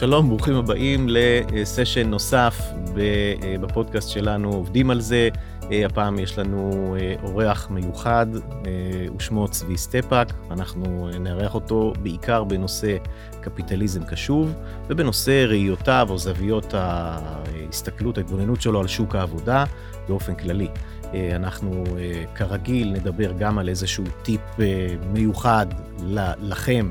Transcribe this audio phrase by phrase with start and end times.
[0.00, 2.60] שלום, ברוכים הבאים לסשן נוסף
[3.60, 5.28] בפודקאסט שלנו, עובדים על זה.
[5.70, 8.26] הפעם יש לנו אורח מיוחד,
[9.16, 10.32] ושמו צבי סטפק.
[10.50, 12.96] אנחנו נארח אותו בעיקר בנושא
[13.40, 14.54] קפיטליזם קשוב,
[14.88, 19.64] ובנושא ראיותיו או זוויות ההסתכלות, ההתבוננות שלו על שוק העבודה
[20.08, 20.68] באופן כללי.
[21.36, 21.84] אנחנו
[22.34, 24.40] כרגיל נדבר גם על איזשהו טיפ
[25.12, 25.66] מיוחד
[26.42, 26.90] לכם,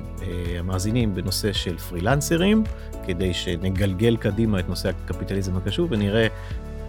[0.60, 2.64] המאזינים, בנושא של פרילנסרים,
[3.08, 6.28] כדי שנגלגל קדימה את נושא הקפיטליזם הקשוב ונראה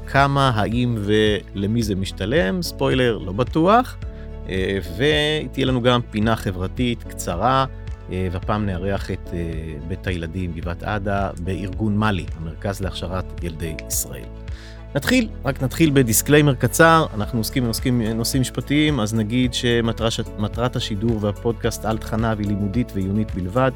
[0.07, 3.97] כמה, האם ולמי זה משתלם, ספוילר, לא בטוח,
[4.97, 7.65] ותהיה לנו גם פינה חברתית קצרה,
[8.11, 9.31] והפעם נארח את
[9.89, 14.25] בית הילדים גבעת עדה בארגון מאלי, המרכז להכשרת ילדי ישראל.
[14.95, 21.19] נתחיל, רק נתחיל ב disclaimer קצר, אנחנו עוסקים בנושאים נושאים משפטיים, אז נגיד שמטרת השידור
[21.21, 23.71] והפודקאסט על תכניו היא לימודית ועיונית בלבד.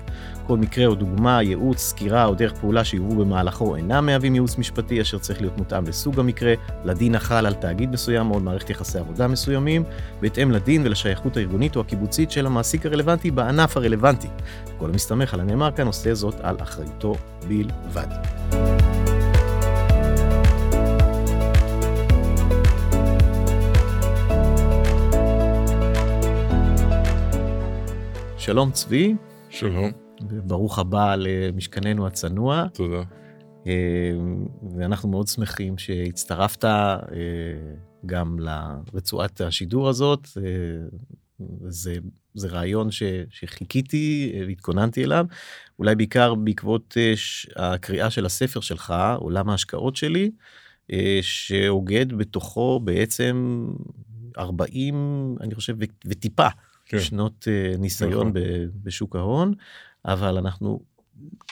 [0.47, 5.01] כל מקרה או דוגמה, ייעוץ, סקירה או דרך פעולה שיובאו במהלכו אינם מהווים ייעוץ משפטי,
[5.01, 6.55] אשר צריך להיות מותאם לסוג המקרה,
[6.85, 9.85] לדין החל על תאגיד מסוים או על מערכת יחסי עבודה מסוימים,
[10.21, 14.29] בהתאם לדין ולשייכות הארגונית או הקיבוצית של המעסיק הרלוונטי בענף הרלוונטי.
[14.79, 17.15] כל המסתמך על הנאמר כאן עושה זאת על אחריותו
[17.49, 18.09] בלבד.
[28.45, 29.15] שלום צבי.
[29.51, 29.91] שלום.
[30.21, 32.67] ברוך הבא למשכננו הצנוע.
[32.75, 33.03] תודה.
[34.77, 36.65] ואנחנו מאוד שמחים שהצטרפת
[38.07, 40.29] גם לרצועת השידור הזאת.
[41.69, 41.95] זה,
[42.35, 45.27] זה רעיון ש, שחיכיתי והתכוננתי אליו,
[45.79, 46.97] אולי בעיקר בעקבות
[47.57, 50.31] הקריאה של הספר שלך, עולם ההשקעות שלי,
[51.21, 53.67] שאוגד בתוכו בעצם
[54.39, 55.77] 40, אני חושב,
[56.07, 56.49] וטיפה.
[56.87, 57.01] כן.
[57.01, 58.33] שנות uh, ניסיון נכון.
[58.83, 59.55] בשוק ההון,
[60.05, 60.81] אבל אנחנו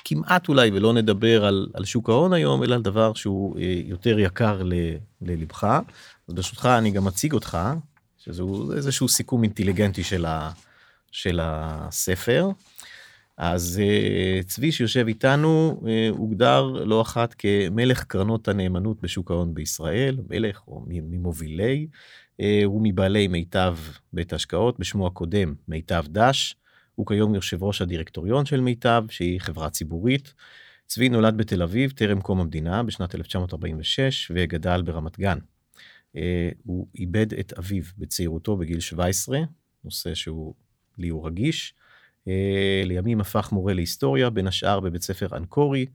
[0.04, 4.18] כמעט אולי ולא נדבר על, על שוק ההון היום, אלא על דבר שהוא uh, יותר
[4.18, 4.72] יקר ל,
[5.22, 5.64] ללבך.
[6.28, 7.58] אז ברשותך אני גם אציג אותך,
[8.18, 10.50] שזהו איזשהו סיכום אינטליגנטי של, ה,
[11.12, 12.48] של הספר.
[13.36, 20.16] אז uh, צבי שיושב איתנו uh, הוגדר לא אחת כמלך קרנות הנאמנות בשוק ההון בישראל,
[20.30, 21.86] מלך או ממובילי.
[22.40, 23.76] אה, הוא מבעלי מיטב
[24.12, 26.56] בית השקעות, בשמו הקודם מיטב דש.
[26.94, 30.34] הוא כיום יושב ראש הדירקטוריון של מיטב, שהיא חברה ציבורית.
[30.86, 35.38] צבי נולד בתל אביב טרם קום המדינה בשנת 1946 וגדל ברמת גן.
[36.16, 39.38] אה, הוא איבד את אביו בצעירותו בגיל 17,
[39.84, 40.54] נושא שהוא
[40.98, 41.74] לי הוא רגיש.
[42.28, 45.86] אה, לימים הפך מורה להיסטוריה, בין השאר בבית ספר אנקורי,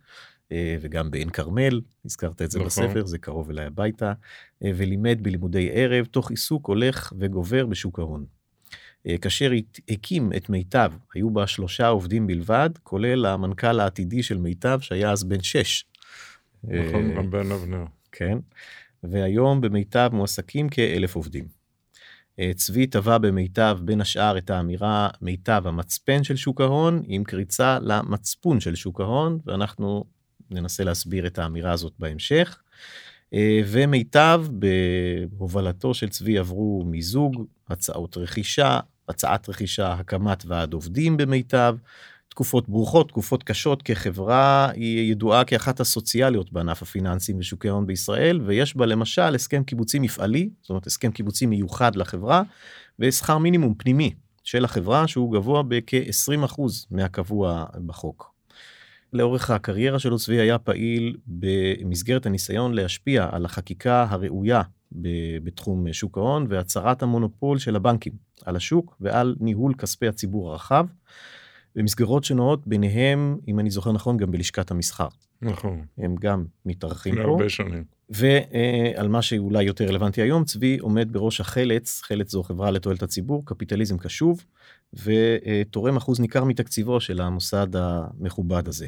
[0.53, 2.67] וגם בעין כרמל, הזכרת את זה נכון.
[2.67, 4.13] בספר, זה קרוב אליי הביתה,
[4.63, 8.25] אה, ולימד בלימודי ערב, תוך עיסוק הולך וגובר בשוק ההון.
[9.07, 9.51] אה, כאשר
[9.89, 15.23] הקים את מיטב, היו בה שלושה עובדים בלבד, כולל המנכ"ל העתידי של מיטב, שהיה אז
[15.23, 15.85] בן שש.
[16.63, 17.85] נכון, גם בן אבנר.
[18.11, 18.37] כן,
[19.03, 21.57] והיום במיטב מועסקים כאלף עובדים.
[22.55, 28.59] צבי טבע במיטב בין השאר את האמירה מיטב המצפן של שוק ההון עם קריצה למצפון
[28.59, 30.03] של שוק ההון ואנחנו
[30.51, 32.59] ננסה להסביר את האמירה הזאת בהמשך.
[33.33, 41.75] אה, ומיטב בהובלתו של צבי עברו מיזוג, הצעות רכישה, הצעת רכישה, הקמת ועד עובדים במיטב,
[42.29, 48.75] תקופות ברוכות, תקופות קשות, כחברה היא ידועה כאחת הסוציאליות בענף הפיננסים ושוקי ההון בישראל, ויש
[48.75, 52.43] בה למשל הסכם קיבוצי מפעלי, זאת אומרת הסכם קיבוצי מיוחד לחברה,
[52.99, 58.36] ושכר מינימום פנימי של החברה שהוא גבוה בכ-20% מהקבוע בחוק.
[59.13, 64.61] לאורך הקריירה שלו צבי היה פעיל במסגרת הניסיון להשפיע על החקיקה הראויה
[65.43, 68.13] בתחום שוק ההון והצהרת המונופול של הבנקים
[68.45, 70.85] על השוק ועל ניהול כספי הציבור הרחב.
[71.75, 75.07] במסגרות שונות ביניהם אם אני זוכר נכון גם בלשכת המסחר.
[75.41, 75.85] נכון.
[75.97, 77.21] הם גם מתארחים פה.
[77.21, 77.83] הרבה שנים.
[78.09, 83.45] ועל מה שאולי יותר רלוונטי היום צבי עומד בראש החלץ חלץ זו חברה לתועלת הציבור
[83.45, 84.45] קפיטליזם קשוב
[84.93, 88.87] ותורם אחוז ניכר מתקציבו של המוסד המכובד הזה.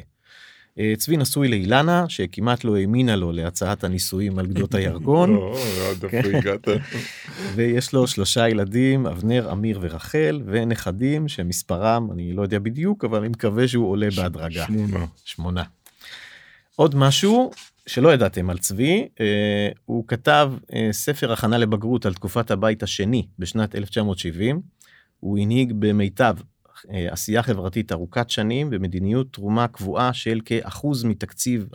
[0.78, 5.34] אה, צבי נשוי לאילנה שכמעט לא האמינה לו להצעת הנישואים על גדות הירקון.
[5.36, 5.56] לא,
[5.90, 6.34] עד איפה כן.
[6.34, 6.68] הגעת.
[7.54, 13.28] ויש לו שלושה ילדים אבנר אמיר ורחל ונכדים שמספרם אני לא יודע בדיוק אבל אני
[13.28, 14.66] מקווה שהוא עולה בהדרגה.
[14.66, 15.06] שמונה.
[15.24, 15.62] שמונה.
[16.76, 17.50] עוד משהו
[17.86, 23.26] שלא ידעתם על צבי אה, הוא כתב אה, ספר הכנה לבגרות על תקופת הבית השני
[23.38, 24.60] בשנת 1970.
[25.20, 26.34] הוא הנהיג במיטב
[26.90, 31.68] אה, עשייה חברתית ארוכת שנים במדיניות תרומה קבועה של כאחוז מתקציב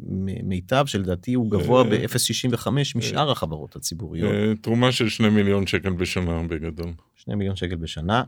[0.00, 4.32] המיטב שלדעתי הוא גבוה אה, ב-0.65 משאר החברות הציבוריות.
[4.32, 6.92] אה, תרומה של שני מיליון שקל בשנה בגדול.
[7.16, 8.22] שני מיליון שקל בשנה.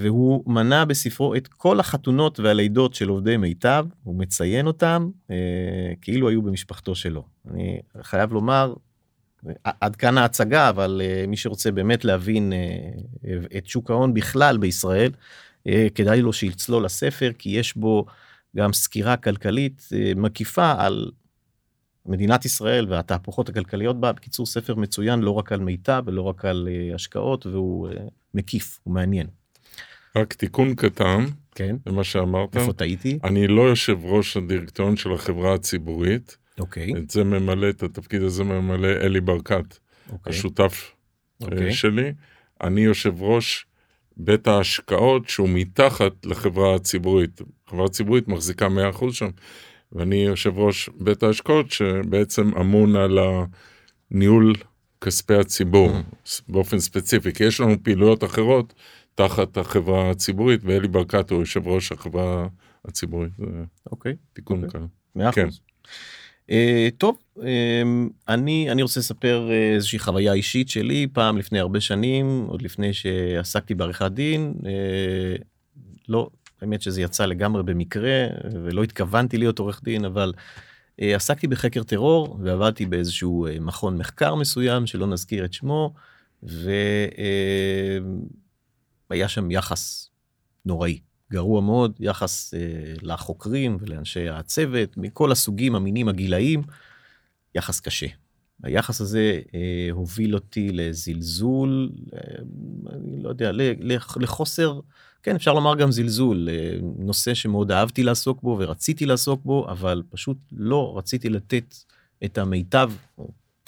[0.00, 5.10] והוא מנה בספרו את כל החתונות והלידות של עובדי מיטב, הוא מציין אותם
[6.00, 7.24] כאילו היו במשפחתו שלו.
[7.50, 8.74] אני חייב לומר,
[9.64, 13.26] עד כאן ההצגה אבל uh, מי שרוצה באמת להבין uh,
[13.58, 15.10] את שוק ההון בכלל בישראל
[15.68, 18.06] uh, כדאי לו שיצלול לספר כי יש בו
[18.56, 21.10] גם סקירה כלכלית מקיפה על
[22.06, 26.68] מדינת ישראל והתהפוכות הכלכליות בה בקיצור ספר מצוין לא רק על מיטב ולא רק על
[26.94, 27.88] השקעות והוא
[28.34, 29.26] מקיף הוא מעניין.
[30.16, 31.24] רק תיקון קטן
[31.54, 36.36] כן למה שאמרת איפה טעיתי אני לא יושב ראש הדירקטוריון של החברה הציבורית.
[36.58, 36.92] אוקיי.
[36.98, 39.78] את זה ממלא, את התפקיד הזה ממלא אלי ברקת,
[40.12, 40.30] אוקיי.
[40.30, 40.92] השותף
[41.40, 41.68] אוקיי.
[41.68, 41.72] okay.
[41.72, 42.12] שלי.
[42.62, 43.66] אני יושב ראש
[44.16, 47.40] בית ההשקעות שהוא מתחת לחברה הציבורית.
[47.70, 49.28] חברה הציבורית מחזיקה 100% שם,
[49.92, 53.18] ואני יושב ראש בית ההשקעות שבעצם אמון על
[54.10, 54.52] הניהול
[55.00, 56.42] כספי הציבור Mm-hmm.
[56.48, 58.74] באופן ספציפי, כי יש לנו פעילויות אחרות
[59.14, 62.48] תחת החברה הציבורית, ואלי ברקת הוא יושב ראש החברה
[62.84, 63.32] הציבורית.
[63.90, 64.16] אוקיי.
[64.32, 64.80] תיקון אוקיי.
[64.80, 64.86] כאן.
[65.14, 65.42] מאה כן.
[65.42, 65.60] אחוז.
[65.60, 66.17] אה,
[66.98, 67.82] טוב אה,
[68.28, 72.92] אני אני רוצה לספר אה, איזושהי חוויה אישית שלי פעם לפני הרבה שנים עוד לפני
[72.92, 75.36] שעסקתי בעריכת דין אה,
[76.08, 76.30] לא
[76.60, 78.26] האמת שזה יצא לגמרי במקרה
[78.64, 80.32] ולא התכוונתי להיות עורך דין אבל
[81.02, 85.94] אה, עסקתי בחקר טרור ועבדתי באיזשהו אה, מכון מחקר מסוים שלא נזכיר את שמו
[89.10, 90.10] והיה שם יחס
[90.64, 91.00] נוראי
[91.32, 92.60] גרוע מאוד יחס אה,
[93.02, 96.62] לחוקרים ולאנשי הצוות מכל הסוגים המינים הגילאים
[97.54, 98.06] יחס קשה.
[98.62, 102.20] היחס הזה אה, הוביל אותי לזלזול אה,
[102.92, 103.60] אני לא יודע ל-
[103.92, 104.80] לח- לחוסר
[105.22, 110.02] כן אפשר לומר גם זלזול אה, נושא שמאוד אהבתי לעסוק בו ורציתי לעסוק בו אבל
[110.10, 111.74] פשוט לא רציתי לתת
[112.24, 112.90] את המיטב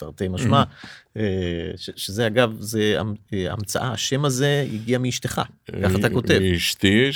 [0.00, 0.62] תרתי משמע
[1.16, 1.22] אה,
[1.76, 2.96] שזה אגב זה
[3.32, 5.42] אה, המצאה השם הזה הגיע מאשתך
[5.82, 6.38] ככה אתה כותב.
[6.42, 7.08] מאשתי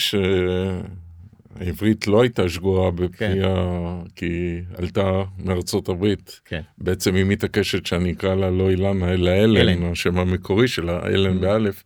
[1.57, 2.97] שהעברית לא הייתה שגורה כן.
[3.05, 3.55] בפיה
[4.17, 6.41] כי עלתה מארצות הברית.
[6.45, 6.61] כן.
[6.79, 9.83] בעצם היא מתעקשת שאני אקרא לה לא אילנה אלא אלן.
[9.83, 11.41] השם המקורי שלה, אלן Mm.
[11.41, 11.85] באלף.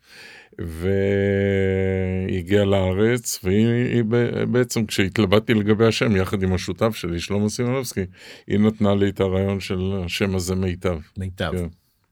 [0.58, 4.04] והיא הגיעה לארץ והיא
[4.48, 8.04] בעצם כשהתלבטתי לגבי השם יחד עם השותף שלי שלמה סימנובסקי
[8.46, 10.98] היא נתנה לי את הרעיון של השם הזה מיטב.
[11.18, 11.50] מיטב.
[11.52, 11.66] כן.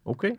[0.06, 0.32] אוקיי.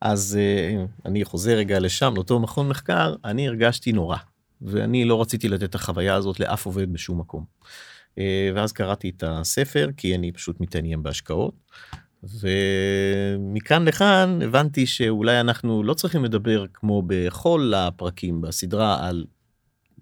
[0.00, 4.16] אז אה, אני חוזר רגע לשם לאותו מכון מחקר אני הרגשתי נורא
[4.62, 7.44] ואני לא רציתי לתת את החוויה הזאת לאף עובד בשום מקום.
[8.18, 11.54] אה, ואז קראתי את הספר כי אני פשוט מתעניין בהשקעות.
[12.40, 19.24] ומכאן לכאן הבנתי שאולי אנחנו לא צריכים לדבר כמו בכל הפרקים בסדרה על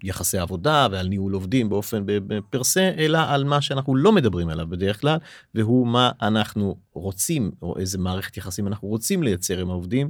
[0.03, 2.05] יחסי עבודה ועל ניהול עובדים באופן
[2.49, 5.17] פרסה אלא על מה שאנחנו לא מדברים עליו בדרך כלל
[5.55, 10.09] והוא מה אנחנו רוצים או איזה מערכת יחסים אנחנו רוצים לייצר עם העובדים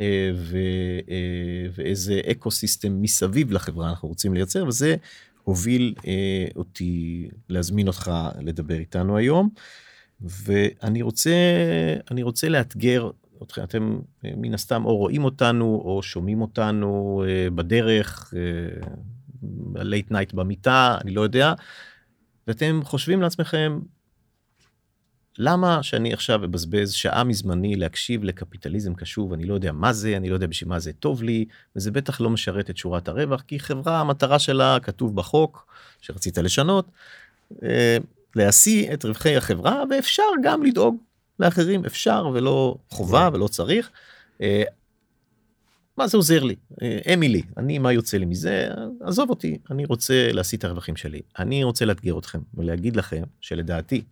[0.00, 0.56] אה, ו,
[1.10, 4.96] אה, ואיזה ecosystem מסביב לחברה אנחנו רוצים לייצר וזה
[5.44, 8.10] הוביל אה, אותי להזמין אותך
[8.40, 9.50] לדבר איתנו היום
[10.24, 11.30] ואני רוצה
[12.10, 13.10] אני רוצה לאתגר
[13.42, 13.62] אתכם.
[13.62, 18.34] אתם אה, מן הסתם או רואים אותנו או שומעים אותנו אה, בדרך
[19.74, 21.54] late night במיטה אני לא יודע.
[22.46, 23.80] ואתם חושבים לעצמכם
[25.38, 29.32] למה שאני עכשיו אבזבז שעה מזמני להקשיב לקפיטליזם קשוב?
[29.32, 31.44] אני לא יודע מה זה אני לא יודע בשביל מה זה טוב לי
[31.76, 35.66] וזה בטח לא משרת את שורת הרווח כי חברה המטרה שלה כתוב בחוק
[36.00, 36.90] שרצית לשנות.
[38.36, 40.96] להשיא את רווחי החברה ואפשר גם לדאוג
[41.40, 41.84] לאחרים.
[41.84, 43.90] אפשר ולא חובה ולא צריך.
[44.40, 44.62] אה,
[45.96, 46.54] מה זה עוזר לי?
[46.82, 48.68] אה, אמילי אני מה יוצא לי מזה?
[49.00, 51.20] עזוב אותי אני רוצה להשיא את הרווחים שלי.
[51.38, 54.04] אני רוצה לאתגר אתכם ולהגיד לכם שלדעתי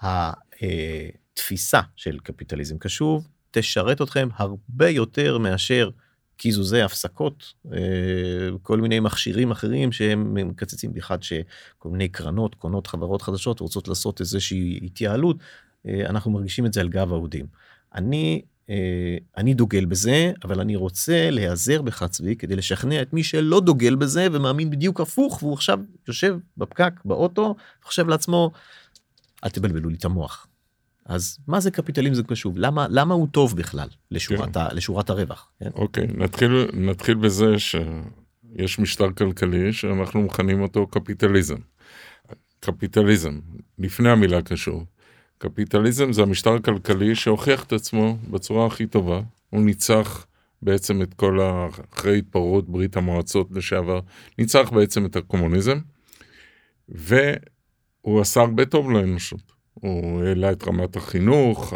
[0.00, 5.90] התפיסה של קפיטליזם קשוב תשרת אתכם הרבה יותר מאשר
[6.36, 7.78] קיזוזי הפסקות אה,
[8.62, 14.20] כל מיני מכשירים אחרים שהם מקצצים בכלל שכל מיני קרנות קונות חברות חדשות רוצות לעשות
[14.20, 15.36] איזושהי התייעלות
[15.86, 17.46] אה, אנחנו מרגישים את זה על גב העובדים.
[17.94, 23.24] אני אה, אני דוגל בזה אבל אני רוצה להיעזר בך צבי כדי לשכנע את מי
[23.24, 28.50] שלא דוגל בזה ומאמין בדיוק הפוך והוא עכשיו יושב בפקק באוטו חושב לעצמו
[29.44, 30.46] אל תבלבלו לי את המוח.
[31.06, 34.60] אז מה זה קפיטליזם קשוב למה למה הוא טוב בכלל לשורת, כן.
[34.60, 35.50] ה, לשורת הרווח.
[35.60, 35.70] כן?
[35.74, 41.56] אוקיי, נתחיל, נתחיל בזה שיש משטר כלכלי שאנחנו מכנים אותו קפיטליזם.
[42.60, 43.40] קפיטליזם,
[43.78, 44.84] לפני המילה קשור.
[45.38, 49.20] קפיטליזם זה המשטר הכלכלי שהוכיח את עצמו בצורה הכי טובה.
[49.50, 50.26] הוא ניצח
[50.62, 51.68] בעצם את כל, ה...
[51.94, 54.00] אחרי התפרעות ברית המועצות לשעבר,
[54.38, 55.78] ניצח בעצם את הקומוניזם,
[56.88, 59.55] והוא עשה הרבה טוב לאנושות.
[59.80, 61.74] הוא העלה את רמת החינוך,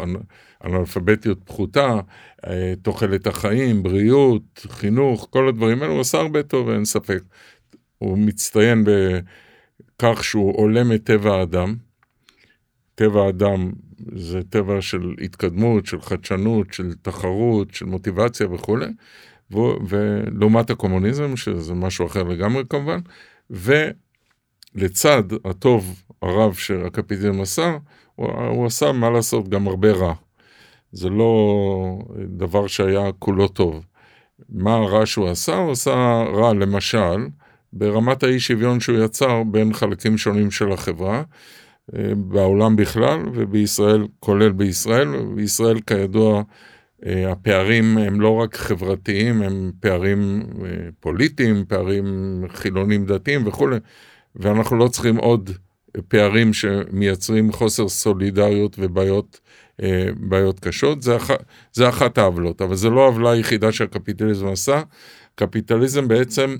[0.63, 1.99] אנאלפביתיות פחותה,
[2.47, 7.21] אה, תוחלת החיים, בריאות, חינוך, כל הדברים האלו, הוא עשה הרבה טוב, אין ספק.
[7.97, 11.75] הוא מצטיין בכך שהוא עולם את טבע האדם.
[12.95, 13.71] טבע האדם
[14.15, 18.87] זה טבע של התקדמות, של חדשנות, של תחרות, של מוטיבציה וכולי,
[19.87, 22.99] ולעומת הקומוניזם, שזה משהו אחר לגמרי כמובן,
[24.75, 27.77] ולצד הטוב הרב שהקפיטליזם עשה,
[28.15, 30.13] הוא, הוא עשה, מה לעשות, גם הרבה רע.
[30.91, 31.33] זה לא
[32.27, 33.85] דבר שהיה כולו טוב.
[34.49, 35.55] מה הרע שהוא עשה?
[35.55, 37.27] הוא עשה רע, למשל,
[37.73, 41.23] ברמת האי שוויון שהוא יצר בין חלקים שונים של החברה,
[41.95, 45.07] אה, בעולם בכלל ובישראל, כולל בישראל.
[45.35, 46.43] בישראל כידוע
[47.05, 52.05] אה, הפערים הם לא רק חברתיים, הם פערים אה, פוליטיים, פערים
[52.49, 53.77] חילונים דתיים וכולי,
[54.35, 55.49] ואנחנו לא צריכים עוד
[56.07, 59.39] פערים שמייצרים חוסר סולידריות ובעיות
[60.17, 61.31] בעיות קשות, זה, אח,
[61.73, 64.81] זה אחת העוולות, אבל זה לא העוולה היחידה שהקפיטליזם עשה.
[65.35, 66.55] קפיטליזם בעצם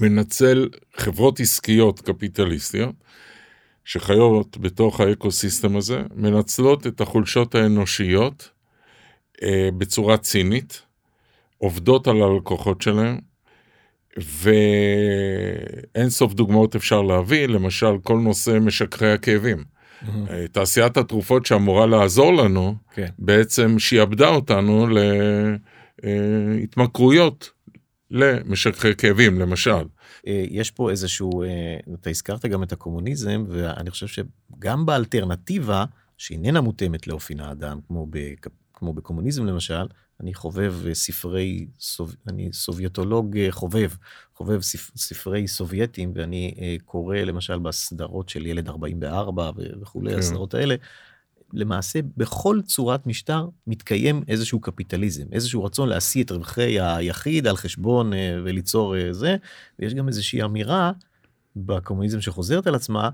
[0.00, 2.94] מנצל חברות עסקיות קפיטליסטיות,
[3.84, 8.50] שחיות בתוך האקוסיסטם הזה, מנצלות את החולשות האנושיות
[9.42, 10.82] אה, בצורה צינית,
[11.58, 13.18] עובדות על הלקוחות שלהם,
[14.16, 19.64] ואין סוף דוגמאות אפשר להביא, למשל כל נושא משככי הכאבים.
[20.02, 20.08] Mm-hmm.
[20.52, 23.08] תעשיית התרופות שאמורה לעזור לנו, כן.
[23.18, 24.86] בעצם שיעבדה אותנו
[26.02, 27.50] להתמכרויות
[28.10, 29.84] למשככי כאבים, למשל.
[30.26, 35.84] אה, יש פה איזשהו, אה, אתה הזכרת גם את הקומוניזם, ואני חושב שגם באלטרנטיבה,
[36.18, 38.46] שאיננה מותאמת לאופי האדם, כמו, בק...
[38.74, 39.86] כמו בקומוניזם למשל,
[40.20, 42.16] אני חובב אה, ספרי, סוב...
[42.28, 43.90] אני סובייטולוג חובב,
[44.34, 44.90] חובב ספ...
[44.96, 49.50] ספרי סובייטים, ואני קורא למשל בסדרות של ילד 44
[49.80, 50.18] וכולי, כן.
[50.18, 50.74] הסדרות האלה,
[51.52, 58.12] למעשה בכל צורת משטר מתקיים איזשהו קפיטליזם, איזשהו רצון להשיא את רווחי היחיד על חשבון
[58.12, 59.36] אה, וליצור אה, זה,
[59.78, 60.92] ויש גם איזושהי אמירה
[61.56, 63.10] בקומוניזם שחוזרת על עצמה,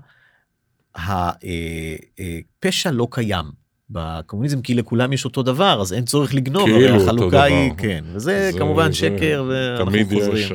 [0.95, 3.66] הפשע אה, לא קיים.
[3.89, 8.51] בקומוניזם כי לכולם יש אותו דבר אז אין צורך לגנוב כאילו החלוקה היא כן וזה
[8.51, 10.37] זה, כמובן זה, שקר ואנחנו תמיד חוזרים.
[10.37, 10.51] יש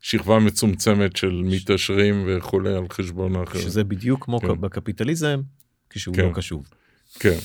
[0.00, 3.58] שכבה מצומצמת של מתעשרים וכולי על חשבון האחר.
[3.58, 4.60] שזה בדיוק כמו כן.
[4.60, 5.40] בקפיטליזם
[5.90, 6.24] כשהוא כן.
[6.24, 6.68] לא קשוב.
[7.18, 7.38] כן.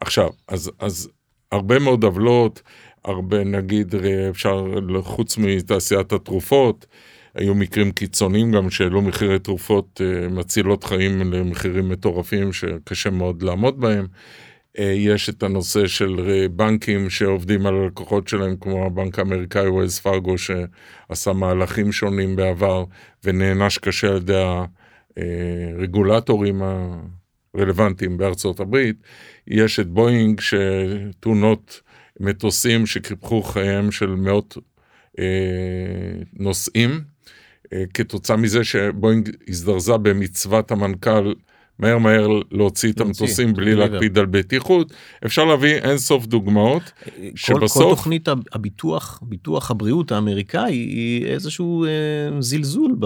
[0.00, 1.08] עכשיו, אז, אז
[1.52, 2.62] הרבה מאוד עוולות,
[3.04, 3.94] הרבה נגיד
[4.30, 4.64] אפשר,
[5.02, 6.86] חוץ מתעשיית התרופות,
[7.34, 13.80] היו מקרים קיצוניים גם שהעלו מחירי תרופות אה, מצילות חיים למחירים מטורפים שקשה מאוד לעמוד
[13.80, 14.06] בהם.
[14.78, 19.98] אה, יש את הנושא של אה, בנקים שעובדים על הלקוחות שלהם, כמו הבנק האמריקאי ווילס
[19.98, 22.84] פארגו, שעשה מהלכים שונים בעבר
[23.24, 24.44] ונענש קשה על ידי
[25.76, 26.62] הרגולטורים
[27.56, 28.96] רלוונטיים בארצות הברית,
[29.46, 31.80] יש את בואינג שתאונות
[32.20, 34.56] מטוסים שקיפחו חייהם של מאות
[35.18, 35.24] אה,
[36.32, 37.00] נוסעים,
[37.72, 41.34] אה, כתוצאה מזה שבואינג הזדרזה במצוות המנכ"ל
[41.78, 44.92] מהר מהר להוציא את המטוסים בלי להקפיד על בטיחות,
[45.26, 46.82] אפשר להביא אין סוף דוגמאות
[47.34, 47.82] שבסוף...
[47.82, 51.90] כל תוכנית הביטוח, ביטוח הבריאות האמריקאי היא איזשהו אה,
[52.40, 52.96] זלזול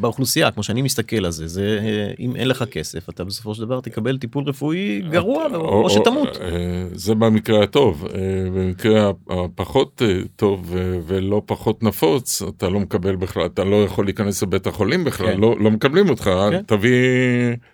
[0.00, 3.62] באוכלוסייה, כמו שאני מסתכל על זה, זה אה, אם אין לך כסף אתה בסופו של
[3.62, 6.36] דבר תקבל טיפול רפואי גרוע או שתמות.
[6.40, 6.48] אה,
[6.92, 8.08] זה במקרה הטוב,
[8.54, 10.02] במקרה הפחות
[10.36, 10.74] טוב
[11.06, 15.40] ולא פחות נפוץ, אתה לא מקבל בכלל, אתה לא יכול להיכנס לבית החולים בכלל, כן.
[15.40, 16.62] לא, לא מקבלים אותך, כן.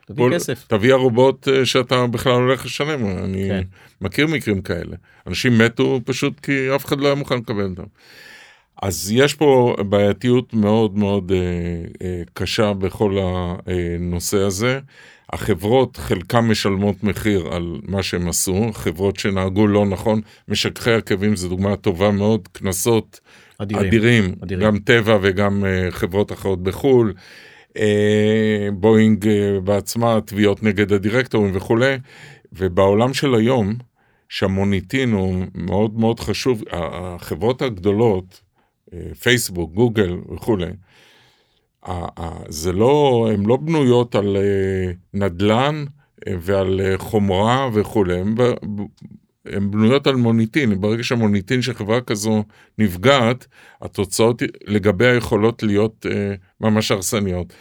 [0.06, 0.26] תביא...
[0.26, 0.64] תביא כסף.
[0.68, 3.62] תביא ערובות אה, שאתה בכלל הולך לשלם, אני כן.
[4.00, 4.96] מכיר מקרים כאלה.
[5.26, 7.84] אנשים מתו פשוט כי אף אחד לא היה מוכן לקבל אותם.
[8.82, 11.38] אז יש פה בעייתיות מאוד מאוד אה,
[12.06, 14.80] אה, קשה בכל הנושא הזה.
[15.32, 21.48] החברות, חלקם משלמות מחיר על מה שהם עשו, חברות שנהגו לא נכון, משככי עקבים זו
[21.48, 23.20] דוגמה טובה מאוד, קנסות
[23.58, 24.66] אדירים, אדירים, אדירים.
[24.66, 27.12] גם טבע וגם אה, חברות אחרות בחו"ל.
[27.16, 27.22] אה,
[28.72, 31.96] בואינג אה, בעצמה, תביעות נגד הדירקטורים וכולי,
[32.52, 33.74] ובעולם של היום,
[34.28, 38.40] שהמוניטין הוא מאוד מאוד חשוב, החברות הגדולות,
[38.92, 40.70] אה, פייסבוק, גוגל וכולי,
[42.48, 44.36] זה לא, הן לא בנויות על
[45.14, 45.84] נדל"ן
[46.26, 48.22] ועל חומרה וכולי,
[49.46, 52.44] הן בנויות על מוניטין, ברגע שהמוניטין של חברה כזו
[52.78, 53.46] נפגעת,
[53.82, 57.52] התוצאות לגביה יכולות להיות אה, ממש הרסניות.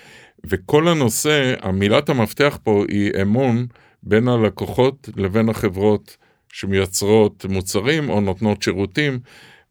[0.46, 3.66] וכל הנושא, המילת המפתח פה היא אמון
[4.04, 6.18] בין הלקוחות לבין החברות
[6.50, 9.20] שמייצרות מוצרים או נותנות שירותים.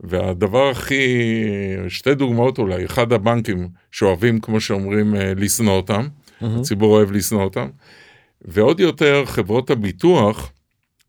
[0.02, 1.24] והדבר הכי,
[1.88, 6.46] שתי דוגמאות אולי, אחד הבנקים שאוהבים, כמו שאומרים, אה, לשנוא אותם, mm-hmm.
[6.58, 7.68] הציבור אוהב לשנוא אותם,
[8.42, 10.52] ועוד יותר חברות הביטוח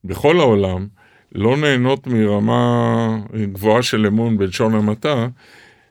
[0.04, 0.88] בכל העולם
[1.32, 3.20] לא נהנות מרמה
[3.54, 5.28] גבוהה של אמון בלשון המעטה,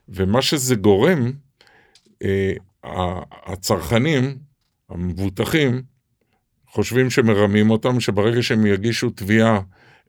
[0.08, 1.32] ומה שזה גורם,
[2.22, 2.52] אה,
[3.46, 4.36] הצרכנים,
[4.90, 5.82] המבוטחים,
[6.68, 9.60] חושבים שמרמים אותם, שברגע שהם יגישו תביעה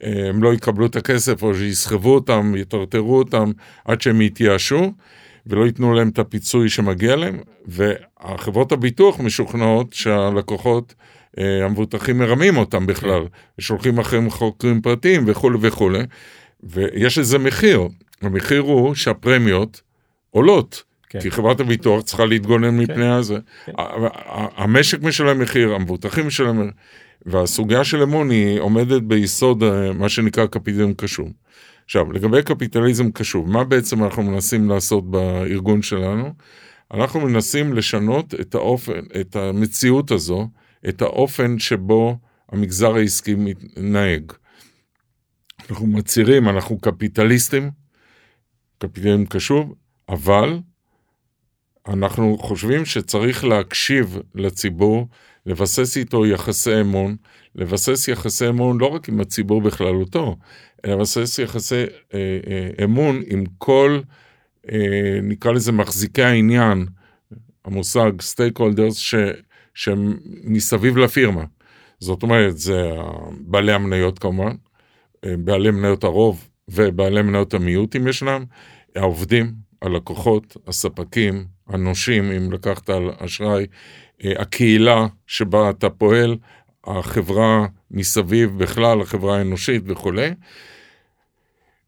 [0.03, 3.51] אה, הם לא יקבלו את הכסף או שיסחבו אותם, יטרטרו אותם
[3.85, 4.93] עד שהם יתייאשו
[5.47, 10.95] ולא ייתנו להם את הפיצוי שמגיע להם, והחברות הביטוח משוכנעות שהלקוחות
[11.37, 13.61] המבוטחים מרמים אותם בכלל, כן.
[13.61, 16.03] שולחים אחריהם חוקרים פרטיים וכולי וכולי,
[16.63, 17.87] ויש לזה מחיר,
[18.21, 19.81] המחיר הוא שהפרמיות
[20.29, 20.83] עולות.
[21.09, 21.19] כן.
[21.19, 22.77] כי חברת הביטוח צריכה להתגונן כן.
[22.77, 23.37] מפני הזה.
[23.65, 23.71] כן.
[24.55, 26.71] המשק משלם מחיר, המבוטחים משלם מחיר.
[27.25, 31.31] והסוגיה של אמון היא עומדת ביסוד אה, מה שנקרא קפיטליזם קשוב.
[31.85, 36.33] עכשיו, לגבי קפיטליזם קשוב, מה בעצם אנחנו מנסים לעשות בארגון שלנו?
[36.93, 40.47] אנחנו מנסים לשנות את האופן, את המציאות הזו,
[40.89, 42.17] את האופן שבו
[42.51, 44.31] המגזר העסקי מתנהג.
[45.69, 47.71] אנחנו מצהירים, אנחנו קפיטליסטים,
[48.77, 49.73] קפיטליזם קשוב,
[50.09, 50.59] אבל
[51.87, 55.07] אנחנו חושבים שצריך להקשיב לציבור,
[55.45, 57.15] לבסס איתו יחסי אמון,
[57.55, 60.37] לבסס יחסי אמון לא רק עם הציבור בכללותו,
[60.85, 63.99] אלא לבסס יחסי אה, אה, אמון עם כל,
[64.71, 66.85] אה, נקרא לזה מחזיקי העניין,
[67.65, 68.97] המושג stakeholders,
[69.73, 71.43] שהם מסביב לפירמה.
[71.99, 72.91] זאת אומרת, זה
[73.39, 74.55] בעלי המניות כמובן,
[75.25, 78.43] אה, בעלי מניות הרוב ובעלי מניות המיעוט אם ישנם,
[78.95, 83.65] העובדים, הלקוחות, הספקים, הנושים, אם לקחת על אשראי,
[84.25, 86.37] אה, הקהילה שבה אתה פועל,
[86.83, 90.29] החברה מסביב בכלל, החברה האנושית וכולי.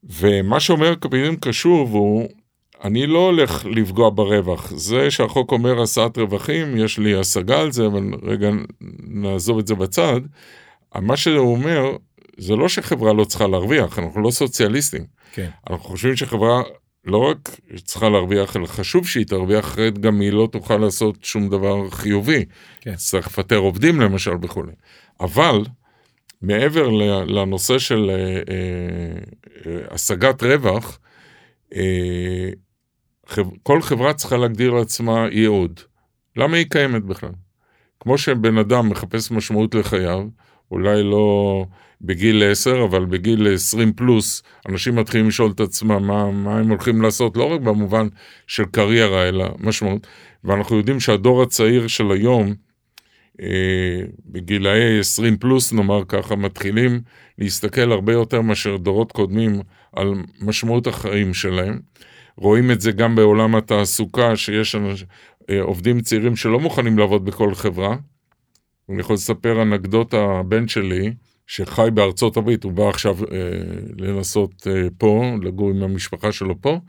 [0.03, 2.29] ומה שאומר קפיטליזם קשוב הוא,
[2.85, 4.71] אני לא הולך לפגוע ברווח.
[4.71, 8.49] זה שהחוק אומר הסעת רווחים, יש לי השגה על זה, אבל רגע
[9.03, 10.21] נעזוב את זה בצד.
[10.95, 11.97] מה שהוא אומר,
[12.37, 15.05] זה לא שחברה לא צריכה להרוויח, אנחנו לא סוציאליסטים.
[15.33, 15.49] כן.
[15.69, 16.61] אנחנו חושבים שחברה
[17.05, 17.49] לא רק
[17.85, 22.45] צריכה להרוויח, אלא חשוב שהיא תרוויח, אחרת גם היא לא תוכל לעשות שום דבר חיובי.
[22.81, 22.95] כן.
[22.95, 24.71] צריך לפטר עובדים למשל וכולי.
[25.19, 25.61] אבל,
[26.41, 26.89] מעבר
[27.25, 28.41] לנושא של אה, אה,
[29.65, 30.99] אה, השגת רווח,
[33.63, 35.79] כל חברה צריכה להגדיר לעצמה ייעוד.
[36.37, 37.29] למה היא קיימת בכלל?
[37.99, 40.27] כמו שבן אדם מחפש משמעות לחייו,
[40.71, 41.65] אולי לא
[42.01, 47.01] בגיל 10, אבל בגיל 20 פלוס, אנשים מתחילים לשאול את עצמם מה, מה הם הולכים
[47.01, 48.07] לעשות, לא רק במובן
[48.47, 50.07] של קריירה, אלא משמעות.
[50.43, 52.53] ואנחנו יודעים שהדור הצעיר של היום,
[53.41, 57.01] אה, בגילאי 20 פלוס, נאמר ככה, מתחילים
[57.37, 59.61] להסתכל הרבה יותר מאשר דורות קודמים
[59.93, 61.79] על משמעות החיים שלהם.
[62.37, 65.05] רואים את זה גם בעולם התעסוקה, שיש אנש,
[65.49, 67.95] אה, עובדים צעירים שלא מוכנים לעבוד בכל חברה.
[68.89, 71.13] אני יכול לספר אנקדוטה, הבן שלי,
[71.47, 73.27] שחי בארצות הברית, הוא בא עכשיו אה,
[73.97, 76.79] לנסות אה, פה, לגור עם המשפחה שלו פה.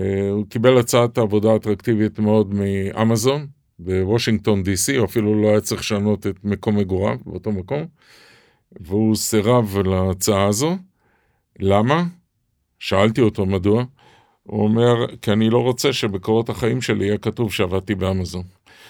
[0.00, 3.46] אה, הוא קיבל הצעת עבודה אטרקטיבית מאוד מאמזון
[3.78, 7.86] בוושינגטון די.סי, הוא אפילו לא היה צריך לשנות את מקום מגוריו באותו מקום,
[8.80, 10.76] והוא סירב להצעה הזו.
[11.60, 12.04] למה?
[12.78, 13.84] שאלתי אותו מדוע.
[14.42, 18.42] הוא אומר, כי אני לא רוצה שבקורות החיים שלי יהיה כתוב שעבדתי באמזון.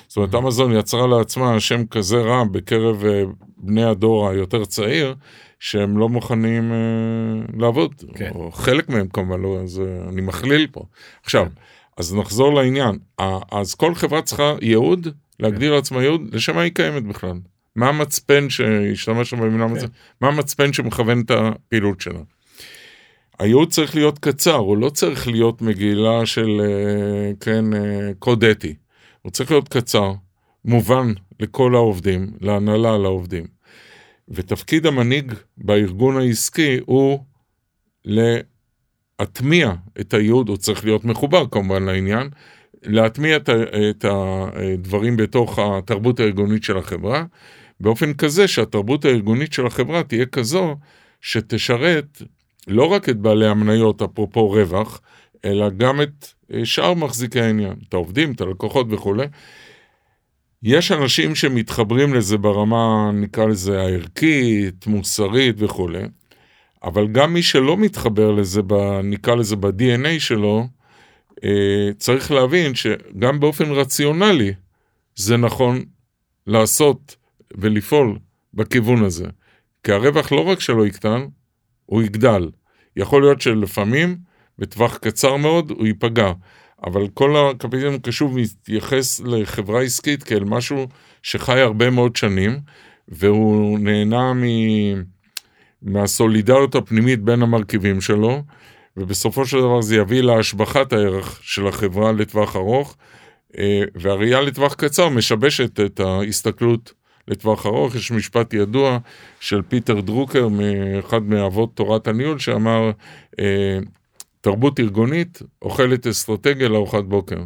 [0.08, 3.22] זאת אומרת, אמזון יצרה לעצמה שם כזה רע בקרב אה,
[3.56, 5.14] בני הדור היותר צעיר,
[5.62, 8.30] שהם לא מוכנים uh, לעבוד, כן.
[8.34, 10.84] או חלק מהם כמובן, לא, אז uh, אני מכליל פה.
[11.22, 11.50] עכשיו, כן.
[11.96, 12.98] אז נחזור לעניין,
[13.52, 15.08] אז כל חברה צריכה ייעוד,
[15.40, 15.76] להגדיר כן.
[15.76, 17.38] לעצמה ייעוד, לשם מה היא קיימת בכלל?
[17.76, 19.86] מה המצפן שהשתמש במילה כן.
[20.20, 22.20] מה המצפן שמכוון את הפעילות שלה?
[23.38, 26.60] הייעוד צריך להיות קצר, הוא לא צריך להיות מגילה של,
[27.40, 27.64] כן,
[28.18, 28.74] קוד אתי.
[29.22, 30.12] הוא צריך להיות קצר,
[30.64, 33.46] מובן לכל העובדים, להנהלה, לעובדים.
[34.28, 37.18] ותפקיד המנהיג בארגון העסקי הוא
[38.04, 42.28] להטמיע את הייעוד, הוא צריך להיות מחובר כמובן לעניין,
[42.82, 43.36] להטמיע
[43.90, 47.24] את הדברים בתוך התרבות הארגונית של החברה,
[47.80, 50.76] באופן כזה שהתרבות הארגונית של החברה תהיה כזו
[51.20, 52.22] שתשרת
[52.68, 55.00] לא רק את בעלי המניות, אפרופו רווח,
[55.44, 59.26] אלא גם את אה, שאר מחזיקי העניין, את העובדים, את הלקוחות וכולי.
[60.62, 66.02] יש אנשים שמתחברים לזה ברמה, נקרא לזה הערכית, מוסרית וכולי,
[66.84, 68.60] אבל גם מי שלא מתחבר לזה,
[69.04, 70.66] נקרא לזה ב-DNA שלו,
[71.44, 74.52] אה, צריך להבין שגם באופן רציונלי
[75.14, 75.84] זה נכון
[76.46, 77.16] לעשות
[77.54, 78.18] ולפעול
[78.54, 79.26] בכיוון הזה.
[79.84, 81.26] כי הרווח לא רק שלא יקטן,
[81.86, 82.50] הוא יגדל.
[82.96, 84.16] יכול להיות שלפעמים
[84.58, 86.32] בטווח קצר מאוד, הוא ייפגע.
[86.86, 90.88] אבל כל הקפיטליזם קשוב מתייחס לחברה עסקית כאל משהו
[91.22, 92.60] שחי הרבה מאוד שנים,
[93.08, 94.42] והוא נהנה מ...
[95.82, 98.42] מהסולידריות הפנימית בין המרכיבים שלו,
[98.96, 102.96] ובסופו של דבר זה יביא להשבחת הערך של החברה לטווח ארוך,
[103.58, 106.92] אה, והראייה לטווח קצר משבשת את ההסתכלות
[107.28, 107.94] לטווח ארוך.
[107.94, 108.98] יש משפט ידוע
[109.40, 110.48] של פיטר דרוקר,
[110.98, 112.90] אחד מאבות תורת הניהול, שאמר,
[113.40, 113.78] אה,
[114.40, 117.38] תרבות ארגונית אוכלת אסטרטגיה לארוחת בוקר.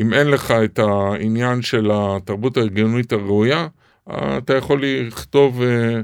[0.00, 3.66] אם אין לך את העניין של התרבות הארגונית הראויה,
[4.08, 6.00] אתה יכול לכתוב אה,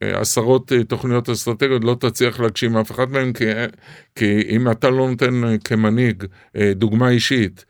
[0.00, 3.44] עשרות אה, תוכניות אסטרטגיות, לא תצליח להגשים אף אחד מהם, כי,
[4.14, 6.24] כי אם אתה לא נותן כמנהיג
[6.72, 7.64] דוגמה אישית,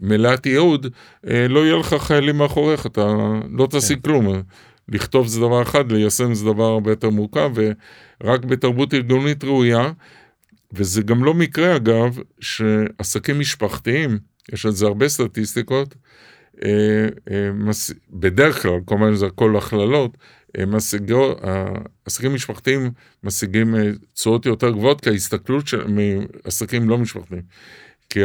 [0.00, 0.86] מלאת ייעוד,
[1.24, 3.14] לא יהיה לך חיילים מאחוריך, אתה
[3.50, 4.02] לא תשיג כן.
[4.02, 4.42] כלום.
[4.88, 9.92] לכתוב זה דבר אחד, ליישם זה דבר הרבה יותר מורכב, ורק בתרבות ארגונית ראויה,
[10.72, 14.18] וזה גם לא מקרה אגב, שעסקים משפחתיים,
[14.52, 15.94] יש על זה הרבה סטטיסטיקות,
[16.64, 17.50] אה, אה,
[18.10, 20.18] בדרך כלל, כמובן זה הכל הכללות,
[20.58, 21.68] אה,
[22.04, 22.90] עסקים משפחתיים
[23.24, 23.74] משיגים
[24.14, 25.98] תשואות יותר גבוהות, כי ההסתכלות של
[26.44, 27.42] עסקים לא משפחתיים.
[28.12, 28.20] כי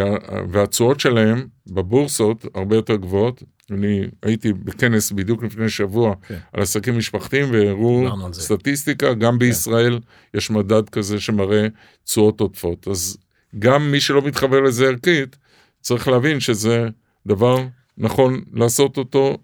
[0.49, 3.43] והתשואות שלהם בבורסות הרבה יותר גבוהות.
[3.71, 6.37] אני הייתי בכנס בדיוק לפני שבוע כן.
[6.53, 9.39] על עסקים משפחתיים והראו סטטיסטיקה, גם כן.
[9.39, 9.99] בישראל
[10.33, 11.67] יש מדד כזה שמראה
[12.03, 12.87] תשואות עודפות.
[12.87, 13.17] אז
[13.59, 15.37] גם מי שלא מתחבר לזה ערכית,
[15.81, 16.87] צריך להבין שזה
[17.27, 17.65] דבר
[17.97, 19.37] נכון לעשות אותו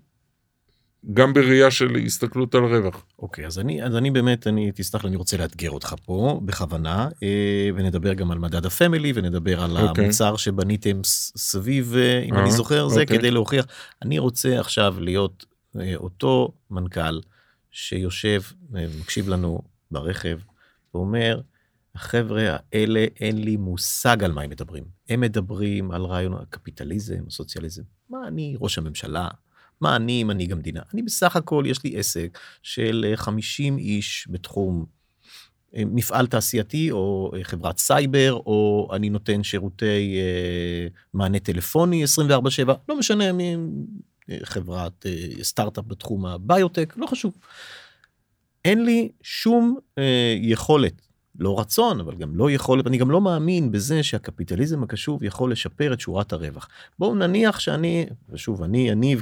[1.14, 3.06] גם בראייה של הסתכלות על רווח.
[3.20, 6.42] אוקיי, okay, אז אני, אז אני באמת, אני, תסלח לי, אני רוצה לאתגר אותך פה
[6.46, 9.82] בכוונה, אה, ונדבר גם על מדד הפמילי, ונדבר על okay.
[9.82, 10.04] אוקיי.
[10.04, 12.94] המוצר שבניתם סביב, אה, אם uh, אני זוכר, okay.
[12.94, 13.18] זה אוקיי.
[13.18, 13.66] כדי להוכיח.
[14.02, 15.46] אני רוצה עכשיו להיות
[15.80, 17.20] אה, אותו מנכ"ל
[17.72, 18.42] שיושב,
[19.00, 19.62] מקשיב לנו
[19.92, 20.40] ברכב,
[20.94, 21.42] ואומר,
[21.96, 24.84] החבר'ה האלה, אין לי מושג על מה הם מדברים.
[25.10, 27.84] הם מדברים על רעיון הקפיטליזם, הסוציאליזם.
[28.10, 29.28] מה אני ראש הממשלה?
[29.84, 30.82] מה אני מנהיג המדינה?
[30.94, 34.86] אני בסך הכל, יש לי עסק של 50 איש בתחום
[35.76, 42.72] אה, מפעל תעשייתי או אה, חברת סייבר, או אני נותן שירותי אה, מענה טלפוני 24/7,
[42.90, 43.24] לא משנה,
[44.44, 45.06] חברת
[45.42, 47.38] סטארט-אפ בתחום הביוטק, לא חשוב.
[48.66, 49.78] אין לי שום
[50.42, 51.02] יכולת
[51.40, 55.94] לא רצון, אבל גם לא יכולת, אני גם לא מאמין בזה שהקפיטליזם הקשוב יכול לשפר
[55.94, 56.70] את שורת הרווח.
[57.00, 59.22] בואו נניח שאני, ושוב, אני, יניב,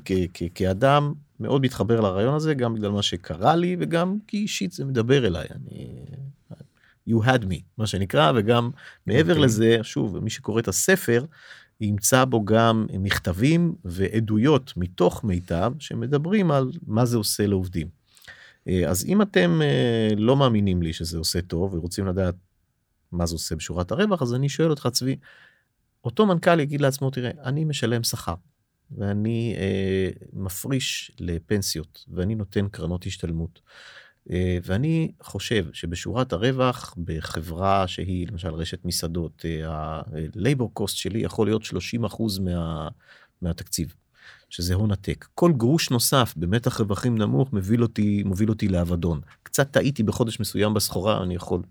[0.55, 5.27] כאדם, מאוד מתחבר לרעיון הזה, גם בגלל מה שקרה לי, וגם כי אישית זה מדבר
[5.27, 5.45] אליי.
[5.55, 6.05] אני...
[7.09, 8.69] You had me, מה שנקרא, וגם
[9.07, 9.35] מעבר okay.
[9.35, 9.43] אוקיי.
[9.43, 11.25] לזה, שוב, מי שקורא את הספר,
[11.81, 18.00] ימצא בו גם מכתבים ועדויות מתוך מיטב, שמדברים על מה זה עושה לעובדים.
[18.67, 22.35] אה, אז אם אתם אה, לא מאמינים לי שזה עושה טוב ורוצים לדעת
[23.11, 25.15] מה זה עושה בשורת הרווח, אז אני שואל אותך, צבי,
[26.03, 28.35] אותו מנכ"ל יגיד לעצמו, תראה, אני משלם שכר,
[28.97, 33.61] ואני אה, מפריש לפנסיות, ואני נותן קרנות השתלמות.
[34.31, 41.63] אה, ואני חושב שבשורת הרווח בחברה שהיא למשל רשת מסעדות, ה-labor cost שלי יכול להיות
[41.63, 42.87] 30% מה,
[43.41, 43.95] מהתקציב.
[44.51, 45.27] שזה הון עתק.
[45.35, 49.21] כל גרוש נוסף במתח רווחים נמוך מוביל אותי, מוביל אותי לאבדון.
[49.43, 51.61] קצת טעיתי בחודש מסוים בסחורה, אני יכול,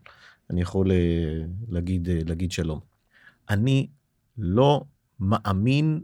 [0.51, 0.97] אני יכול אה,
[1.69, 2.81] להגיד, אה, להגיד שלום.
[3.51, 3.89] אני
[4.39, 4.85] לא
[5.21, 6.01] מאמין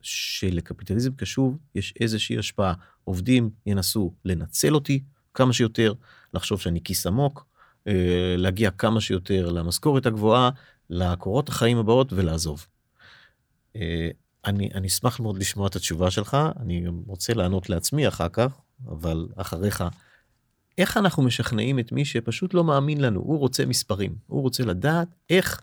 [0.00, 2.74] שלקפיטליזם קשוב יש איזושהי השפעה.
[3.04, 5.02] עובדים ינסו לנצל אותי
[5.34, 5.92] כמה שיותר,
[6.34, 7.46] לחשוב שאני כיס עמוק,
[7.86, 10.50] אה, להגיע כמה שיותר למשכורת הגבוהה,
[10.90, 12.66] לקורות החיים הבאות ולעזוב.
[14.48, 19.28] אני, אני אשמח מאוד לשמוע את התשובה שלך, אני רוצה לענות לעצמי אחר כך, אבל
[19.36, 19.84] אחריך,
[20.78, 25.08] איך אנחנו משכנעים את מי שפשוט לא מאמין לנו, הוא רוצה מספרים, הוא רוצה לדעת
[25.30, 25.60] איך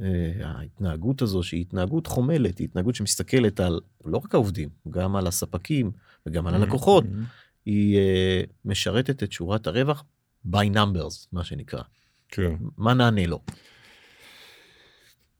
[0.00, 5.26] אה, ההתנהגות הזו, שהיא התנהגות חומלת, היא התנהגות שמסתכלת על לא רק העובדים, גם על
[5.26, 5.90] הספקים
[6.26, 7.66] וגם על הלקוחות, mm-hmm.
[7.66, 10.04] היא אה, משרתת את שורת הרווח
[10.46, 11.82] by numbers, מה שנקרא.
[12.28, 12.54] כן.
[12.76, 13.40] מה נענה לו?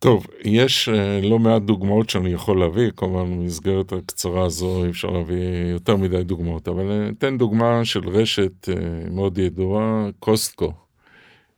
[0.03, 5.11] טוב, יש uh, לא מעט דוגמאות שאני יכול להביא, כמובן במסגרת הקצרה הזו אי אפשר
[5.11, 10.73] להביא יותר מדי דוגמאות, אבל אתן דוגמה של רשת uh, מאוד ידועה, קוסטקו,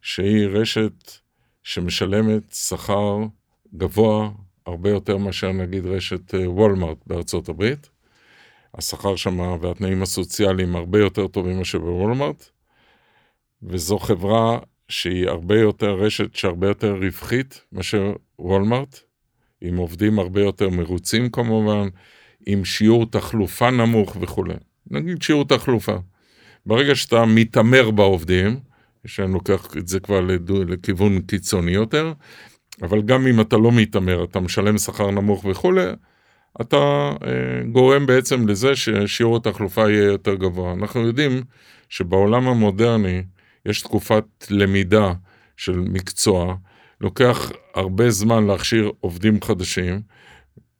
[0.02, 0.92] שהיא רשת
[1.62, 3.18] שמשלמת שכר
[3.74, 4.30] גבוה
[4.66, 7.90] הרבה יותר מאשר נגיד רשת וולמארט בארצות הברית.
[8.74, 12.50] השכר שם והתנאים הסוציאליים הרבה יותר טובים מאשר בוולמארט,
[13.62, 19.00] וזו חברה שהיא הרבה יותר רשת שהרבה יותר רווחית מאשר וולמארט,
[19.60, 21.88] עם עובדים הרבה יותר מרוצים כמובן,
[22.46, 24.54] עם שיעור תחלופה נמוך וכולי.
[24.90, 25.96] נגיד שיעור תחלופה.
[26.66, 28.60] ברגע שאתה מתעמר בעובדים,
[29.06, 32.12] שאני לוקח את זה כבר לדו, לכיוון קיצוני יותר,
[32.82, 35.86] אבל גם אם אתה לא מתעמר, אתה משלם שכר נמוך וכולי,
[36.60, 36.76] אתה
[37.26, 40.72] אה, גורם בעצם לזה ששיעור התחלופה יהיה יותר גבוה.
[40.72, 41.42] אנחנו יודעים
[41.88, 43.22] שבעולם המודרני
[43.66, 45.12] יש תקופת למידה
[45.56, 46.56] של מקצוע,
[47.00, 50.00] לוקח הרבה זמן להכשיר עובדים חדשים,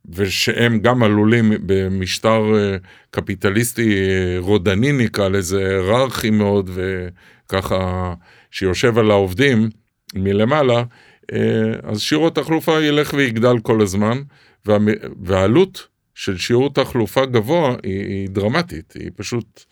[0.08, 2.76] ושהם גם עלולים במשטר אה,
[3.10, 8.14] קפיטליסטי אה, רודני נקרא לזה, היררכי מאוד, וככה
[8.50, 9.68] שיושב על העובדים
[10.14, 10.84] מלמעלה,
[11.32, 14.22] אה, אז שיעור התחלופה ילך ויגדל כל הזמן,
[14.66, 14.78] וה,
[15.22, 19.64] והעלות של שיעור תחלופה גבוה היא, היא דרמטית, היא פשוט,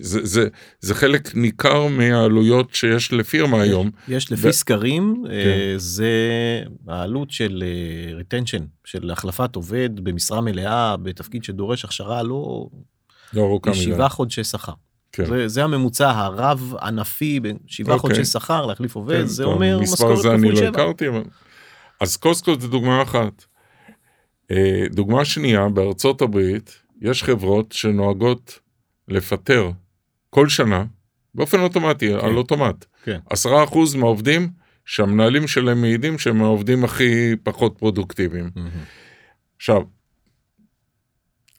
[0.00, 0.48] זה, זה,
[0.80, 3.90] זה חלק ניכר מהעלויות שיש לפירמה יש, היום.
[4.08, 4.52] יש לפי ו...
[4.52, 5.74] סקרים, כן.
[5.76, 6.12] זה
[6.86, 7.64] העלות של
[8.20, 12.68] retention, של החלפת עובד במשרה מלאה, בתפקיד שדורש הכשרה לא...
[13.32, 13.80] לא ארוכה מדי.
[13.80, 14.72] שבעה חודשי שכר.
[15.12, 15.24] כן.
[15.26, 18.16] זה, זה הממוצע הרב ענפי בשבעה אוקיי.
[18.16, 20.36] חודשי שכר להחליף עובד, כן, זה טוב, אומר משכורת כפול שבע.
[20.36, 21.22] מספר זה אני לא הכרתי, אבל...
[22.00, 23.44] אז קוסקו זה דוגמה אחת.
[24.50, 28.58] אה, דוגמה שנייה, בארצות הברית יש חברות שנוהגות
[29.08, 29.70] לפטר
[30.30, 30.84] כל שנה,
[31.34, 32.26] באופן אוטומטי, כן.
[32.26, 32.84] על אוטומט.
[33.04, 33.18] כן.
[33.30, 34.48] עשרה אחוז מהעובדים
[34.84, 38.50] שהמנהלים שלהם מעידים שהם העובדים הכי פחות פרודוקטיביים.
[38.56, 38.60] Mm-hmm.
[39.56, 39.82] עכשיו,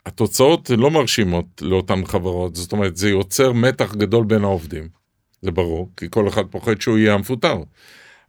[0.06, 4.90] התוצאות לא מרשימות לאותן חברות, זאת אומרת, זה יוצר מתח גדול בין העובדים.
[5.42, 7.58] זה ברור, כי כל אחד פוחד שהוא יהיה המפוטר.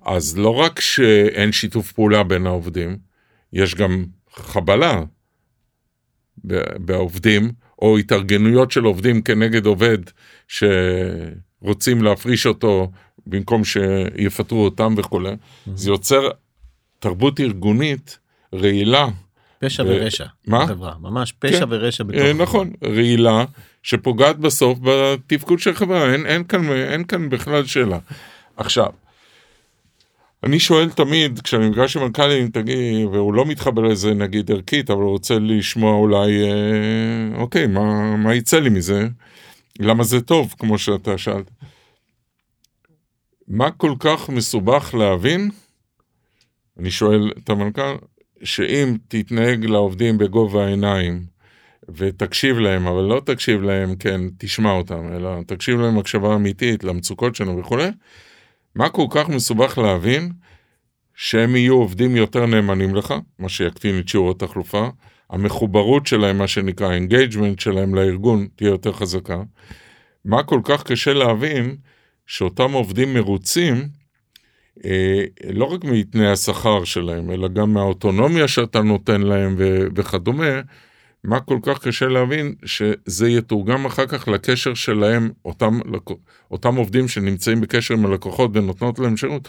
[0.04, 2.98] אז לא רק שאין שיתוף פעולה בין העובדים,
[3.52, 5.02] יש גם חבלה
[6.78, 9.98] בעובדים, או התארגנויות של עובדים כנגד עובד
[10.48, 12.90] שרוצים להפריש אותו
[13.26, 15.30] במקום שיפטרו אותם וכולי.
[15.32, 15.70] Mm-hmm.
[15.74, 16.28] זה יוצר
[16.98, 18.18] תרבות ארגונית
[18.54, 19.06] רעילה.
[19.58, 19.86] פשע ו...
[19.88, 20.26] ורשע.
[20.46, 20.64] מה?
[20.64, 21.64] בחברה, ממש פשע כן.
[21.68, 23.44] ורשע בתוך אה, נכון, רעילה
[23.82, 27.98] שפוגעת בסוף בתפקוד של חברה, אין, אין, כאן, אין כאן בכלל שאלה.
[28.56, 28.88] עכשיו,
[30.44, 35.02] אני שואל תמיד, כשאני נפגש עם מנכ"לים, תגיד, והוא לא מתחבר לזה נגיד ערכית, אבל
[35.02, 39.08] הוא רוצה לשמוע אולי, אה, אוקיי, מה, מה יצא לי מזה?
[39.78, 41.50] למה זה טוב, כמו שאתה שאלת.
[43.48, 45.50] מה כל כך מסובך להבין,
[46.78, 47.94] אני שואל את המנכ"ל,
[48.42, 51.24] שאם תתנהג לעובדים בגובה העיניים
[51.88, 57.34] ותקשיב להם, אבל לא תקשיב להם, כן, תשמע אותם, אלא תקשיב להם הקשבה אמיתית למצוקות
[57.34, 57.88] שלנו וכולי,
[58.74, 60.32] מה כל כך מסובך להבין
[61.14, 64.88] שהם יהיו עובדים יותר נאמנים לך, מה שיקטין את שיעור התחלופה,
[65.30, 69.42] המחוברות שלהם, מה שנקרא engagement שלהם לארגון, תהיה יותר חזקה.
[70.24, 71.76] מה כל כך קשה להבין
[72.26, 73.88] שאותם עובדים מרוצים,
[74.84, 80.60] אה, לא רק מתנאי השכר שלהם, אלא גם מהאוטונומיה שאתה נותן להם ו- וכדומה,
[81.24, 85.80] מה כל כך קשה להבין שזה יתורגם אחר כך לקשר שלהם, אותם,
[86.50, 89.48] אותם עובדים שנמצאים בקשר עם הלקוחות ונותנות להם שירות,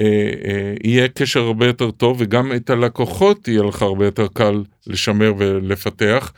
[0.00, 0.04] אה,
[0.44, 5.34] אה, יהיה קשר הרבה יותר טוב וגם את הלקוחות יהיה לך הרבה יותר קל לשמר
[5.38, 6.32] ולפתח.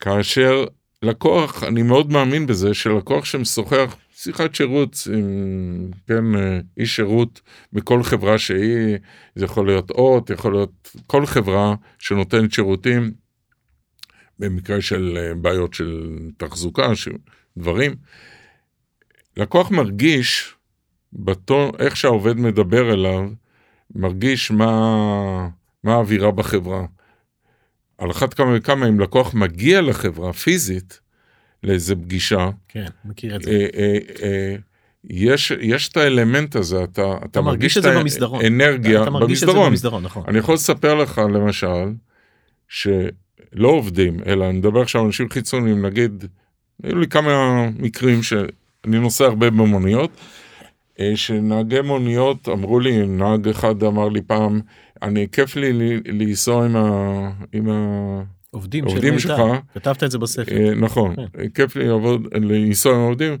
[0.00, 0.64] כאשר
[1.02, 7.40] לקוח, אני מאוד מאמין בזה שלקוח שמשוחח שיחת שירות עם, כן, אה, איש שירות
[7.72, 8.98] מכל חברה שהיא,
[9.34, 13.21] זה יכול להיות אות, יכול להיות כל חברה שנותנת שירותים,
[14.42, 17.12] במקרה של אה, בעיות של תחזוקה, של
[17.56, 17.94] דברים.
[19.36, 20.54] לקוח מרגיש,
[21.12, 23.30] בטון, איך שהעובד מדבר אליו,
[23.94, 25.48] מרגיש מה,
[25.84, 26.86] מה האווירה בחברה.
[27.98, 31.00] על אחת כמה וכמה אם לקוח מגיע לחברה פיזית,
[31.62, 33.50] לאיזה פגישה, כן, מכיר את זה.
[33.50, 34.56] אה, אה, אה,
[35.04, 38.44] יש, יש את האלמנט הזה, אתה, אתה, אתה מרגיש את זה במסדרון.
[38.44, 39.58] אנרגיה אתה מרגיש במסדרון.
[39.58, 40.24] את זה במסדרון, נכון.
[40.28, 41.92] אני יכול לספר לך למשל,
[42.68, 42.88] ש...
[43.52, 46.24] לא עובדים, אלא אני מדבר עכשיו על אנשים חיצוניים, נגיד,
[46.82, 50.10] היו לי כמה מקרים שאני נוסע הרבה במוניות,
[51.00, 54.60] אה, שנהגי מוניות אמרו לי, נהג אחד אמר לי פעם,
[55.02, 55.72] אני, כיף לי
[56.04, 57.30] לנסוע עם ה...
[57.52, 58.22] עם ה...
[58.54, 59.42] עובדים, עובדים שלך,
[59.74, 60.52] כתבת את זה בספר.
[60.52, 61.48] אה, נכון, כן.
[61.48, 63.36] כיף לי לעבוד, לנסוע עם עובדים,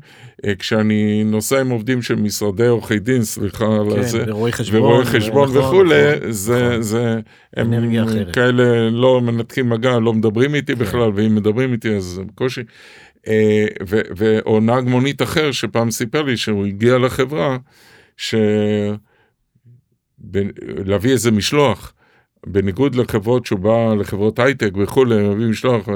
[0.46, 4.82] אה, כשאני נוסע עם עובדים של משרדי עורכי דין, סליחה כן, על זה, ורואי חשבון,
[4.82, 6.82] ורואי חשבון נכון, וכולי, נכון, זה, נכון.
[6.82, 7.20] זה,
[7.56, 7.72] הם
[8.32, 10.78] כאלה לא מנתקים מגע, לא מדברים איתי כן.
[10.78, 12.62] בכלל, ואם מדברים איתי אז בקושי.
[13.28, 13.66] אה,
[14.46, 17.58] או נהג מונית אחר שפעם סיפר לי שהוא הגיע לחברה,
[20.84, 21.92] להביא איזה משלוח.
[22.46, 25.94] בניגוד לחברות שהוא בא לחברות הייטק וכולי, מביא משלוח, אה,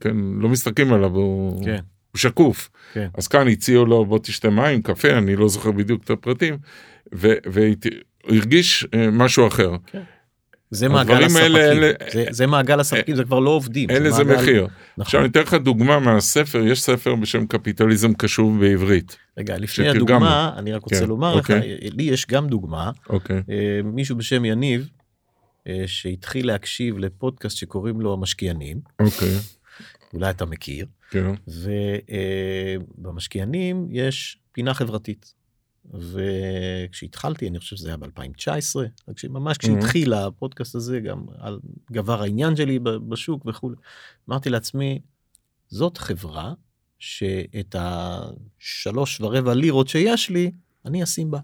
[0.00, 1.78] כן, לא מסתכלים עליו, הוא, כן.
[2.12, 2.70] הוא שקוף.
[2.92, 3.08] כן.
[3.14, 6.56] אז כאן הציעו לו בוא תשתה מים, קפה, אני לא זוכר בדיוק את הפרטים,
[7.12, 7.64] והוא
[8.28, 9.70] הרגיש אה, משהו אחר.
[9.86, 10.00] כן.
[10.72, 13.90] זה מעגל הספקים, האלה- אלה- זה, זה מעגל הספקים, זה כבר לא עובדים.
[13.90, 14.62] אין לזה מעגל- מחיר.
[14.62, 14.70] נכון.
[15.02, 19.16] עכשיו אני אתן לך דוגמה מהספר, יש ספר בשם קפיטליזם קשוב בעברית.
[19.38, 19.88] רגע, לפני.
[19.88, 21.76] הדוגמה, אני רק רוצה כן, לומר לך, אוקיי.
[21.92, 24.99] לי יש גם דוגמה, אוקיי, אה, מישהו בשם יניב, אה,
[25.86, 29.36] שהתחיל להקשיב לפודקאסט שקוראים לו המשקיענים, אוקיי,
[30.14, 31.34] אולי אתה מכיר, כן,
[32.98, 35.34] ובמשקיענים יש פינה חברתית.
[35.94, 41.60] וכשהתחלתי, אני חושב שזה היה ב-2019, ממש כשהתחיל הפודקאסט הזה, גם על
[41.92, 43.76] גבר העניין שלי בשוק וכולי,
[44.28, 44.98] אמרתי לעצמי,
[45.68, 46.52] זאת חברה
[46.98, 50.50] שאת השלוש ורבע לירות שיש לי,
[50.84, 51.38] אני אשים בה.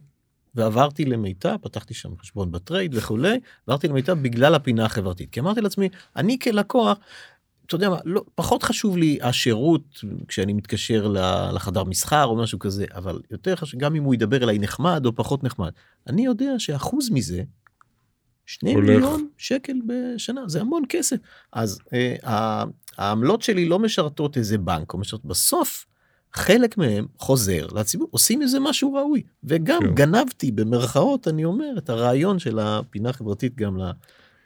[0.56, 5.30] ועברתי למיטב, פתחתי שם חשבון בטרייד וכולי, עברתי למיטב בגלל הפינה החברתית.
[5.30, 6.98] כי אמרתי לעצמי, אני כלקוח,
[7.66, 11.14] אתה יודע מה, לא, פחות חשוב לי השירות כשאני מתקשר
[11.52, 15.14] לחדר מסחר או משהו כזה, אבל יותר חשוב, גם אם הוא ידבר אליי נחמד או
[15.14, 15.70] פחות נחמד.
[16.06, 17.42] אני יודע שאחוז מזה,
[18.46, 18.88] שני הולך.
[18.88, 21.16] מיליון שקל בשנה, זה המון כסף.
[21.52, 22.64] אז אה,
[22.96, 25.86] העמלות שלי לא משרתות איזה בנק, או משרתות, בסוף
[26.36, 29.22] חלק מהם חוזר לציבור, עושים איזה משהו ראוי.
[29.44, 29.94] וגם כן.
[29.94, 33.78] גנבתי במרכאות, אני אומר, את הרעיון של הפינה החברתית גם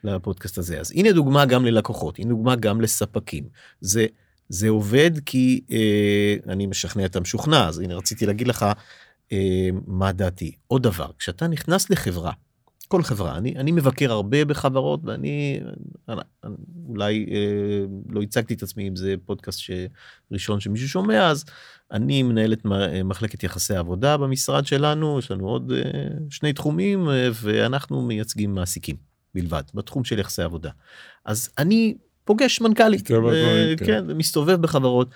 [0.05, 0.81] לפודקאסט הזה.
[0.81, 3.45] אז הנה דוגמה גם ללקוחות, הנה דוגמה גם לספקים.
[3.81, 4.07] זה,
[4.49, 8.67] זה עובד כי אה, אני משכנע את המשוכנע, אז הנה רציתי להגיד לך
[9.33, 10.53] אה, מה דעתי.
[10.67, 12.33] עוד דבר, כשאתה נכנס לחברה,
[12.91, 15.61] כל חברה, אני, אני מבקר הרבה בחברות ואני
[16.09, 16.55] אני, אני,
[16.89, 19.71] אולי אה, לא הצגתי את עצמי אם זה פודקאסט ש,
[20.33, 21.45] ראשון שמישהו שומע, אז
[21.93, 25.81] אני מנהל את מ- מחלקת יחסי עבודה במשרד שלנו, יש לנו עוד אה,
[26.31, 28.97] שני תחומים אה, ואנחנו מייצגים מעסיקים
[29.35, 30.71] בלבד בתחום של יחסי עבודה.
[31.25, 33.87] אז אני פוגש מנכ"לים, מטבע הדברים, אה, כן.
[33.87, 35.11] כן, ומסתובב בחברות.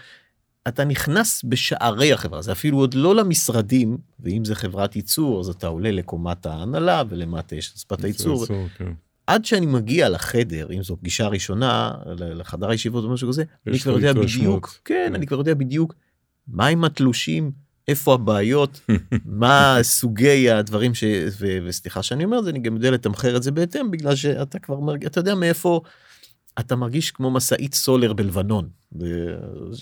[0.68, 5.66] אתה נכנס בשערי החברה, זה אפילו עוד לא למשרדים, ואם זה חברת ייצור אז אתה
[5.66, 8.92] עולה לקומת ההנהלה ולמטה יש את שפת הייצור, כן.
[9.26, 13.92] עד שאני מגיע לחדר, אם זו פגישה ראשונה, לחדר הישיבות או משהו כזה, אני כבר
[13.92, 14.12] יודע.
[14.12, 15.14] בדיוק, כן, כן.
[15.14, 15.94] אני כבר יודע בדיוק
[16.48, 17.52] מה עם התלושים,
[17.88, 18.80] איפה הבעיות,
[19.24, 21.04] מה סוגי הדברים ש...
[21.66, 24.80] וסליחה שאני אומר את זה, אני גם יודע לתמחר את זה בהתאם, בגלל שאתה כבר
[24.80, 25.80] מרגיש, אתה יודע מאיפה,
[26.60, 28.68] אתה מרגיש כמו משאית סולר בלבנון.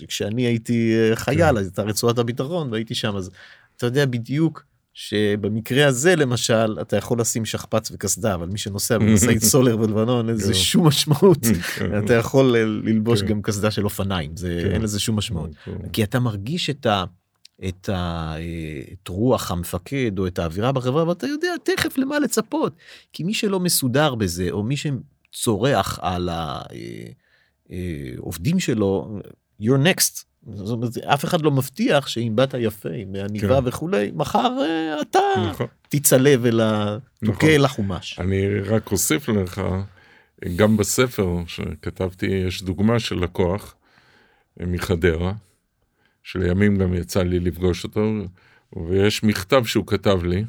[0.08, 1.56] כשאני הייתי אה, חייל, כן.
[1.56, 3.30] אז הייתה רצועת הביטחון והייתי שם, אז
[3.76, 9.42] אתה יודע בדיוק שבמקרה הזה למשל אתה יכול לשים שכפ"ץ וקסדה אבל מי שנוסע במשאית
[9.42, 10.58] סולר בלבנון אין לזה כן.
[10.58, 12.04] שום משמעות כן.
[12.04, 13.26] אתה יכול ל- ללבוש כן.
[13.26, 14.70] גם קסדה של אופניים זה.
[14.72, 15.50] אין לזה שום משמעות
[15.92, 17.04] כי אתה מרגיש את ה...
[17.68, 22.76] את, ה, אה, את רוח המפקד או את האווירה בחברה ואתה יודע תכף למה לצפות
[23.12, 24.76] כי מי שלא מסודר בזה או מי
[25.33, 26.29] שצורח על
[27.68, 29.18] העובדים שלו
[29.62, 30.25] you're next.
[30.47, 33.68] זאת אומרת, אף אחד לא מבטיח שאם באת יפה עם עניבה כן.
[33.68, 35.18] וכולי מחר אה, אתה
[35.51, 35.66] נכון.
[35.88, 36.99] תצלב אל ה...
[37.23, 37.49] נכון.
[37.49, 38.18] אל החומש.
[38.18, 39.62] אני רק אוסיף לך,
[40.57, 43.75] גם בספר שכתבתי יש דוגמה של לקוח
[44.61, 45.33] אה, מחדרה,
[46.23, 48.11] שלימים גם יצא לי לפגוש אותו,
[48.88, 50.45] ויש מכתב שהוא כתב לי,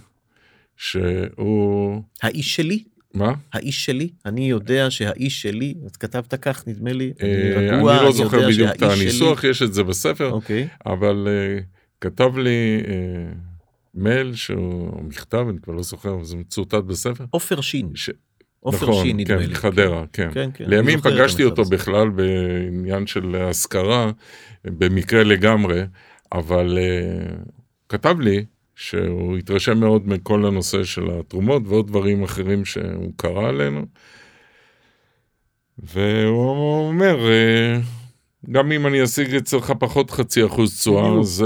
[0.78, 3.34] שהוא, האיש שלי מה?
[3.54, 8.12] האיש שלי אני יודע שהאיש שלי את כתבת כך נדמה לי אה, אני רגוע, לא
[8.12, 11.60] זוכר בדיוק את הניסוח, יש את זה בספר, אוקיי אבל אה,
[12.02, 12.94] כתב לי אה,
[13.94, 17.26] מייל שהוא מכתב, אני כבר לא זוכר, זה מצוטט בספר.
[17.30, 17.94] עופר שין.
[18.60, 19.56] עופר נכון, שין נדמה כן, לי.
[19.56, 20.30] חדרה, כן.
[20.34, 21.76] כן, כן, אני לימים פגשתי אותו הזה.
[21.76, 24.12] בכלל בעניין של השכרה,
[24.66, 25.84] במקרה לגמרי,
[26.32, 27.52] אבל uh,
[27.90, 33.86] כתב לי שהוא התרשם מאוד מכל הנושא של התרומות ועוד דברים אחרים שהוא קרא עלינו.
[35.78, 41.20] והוא אומר, uh, גם אם אני אשיג אצלך פחות חצי אחוז תשואה.
[41.20, 41.46] אז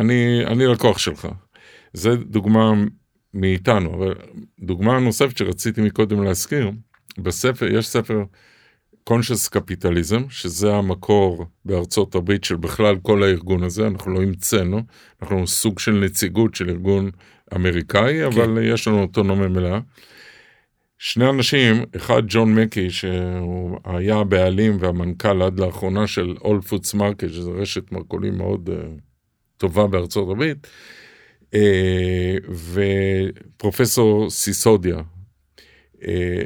[0.00, 1.28] אני, אני לקוח שלך.
[1.92, 2.72] זה דוגמה
[3.34, 4.14] מאיתנו, אבל
[4.60, 6.70] דוגמה נוספת שרציתי מקודם להזכיר,
[7.18, 8.24] בספר, יש ספר
[9.10, 14.82] conscious capitalism, שזה המקור בארצות הברית של בכלל כל הארגון הזה, אנחנו לא המצאנו,
[15.22, 17.10] אנחנו סוג של נציגות של ארגון
[17.54, 19.78] אמריקאי, אבל יש לנו אוטונומיה מלאה.
[20.98, 27.28] שני אנשים, אחד ג'ון מקי, שהוא היה הבעלים והמנכ"ל עד לאחרונה של All Foods Market,
[27.28, 29.00] שזו רשת מרכולים מאוד uh,
[29.56, 30.66] טובה בארצות הברית,
[31.44, 31.56] uh,
[33.56, 34.96] ופרופסור סיסודיה,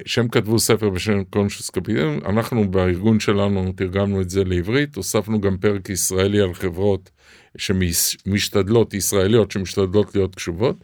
[0.07, 5.57] שהם כתבו ספר בשם Conscious Capitalism, אנחנו בארגון שלנו תרגמנו את זה לעברית, הוספנו גם
[5.57, 7.11] פרק ישראלי על חברות
[7.57, 10.77] שמשתדלות, ישראליות שמשתדלות להיות קשובות.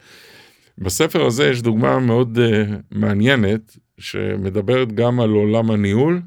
[0.79, 6.23] בספר הזה יש דוגמה מאוד uh, מעניינת שמדברת גם על עולם הניהול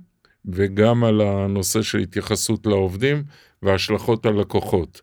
[0.46, 3.24] וגם על הנושא של התייחסות לעובדים
[3.64, 5.02] והשלכות על לקוחות.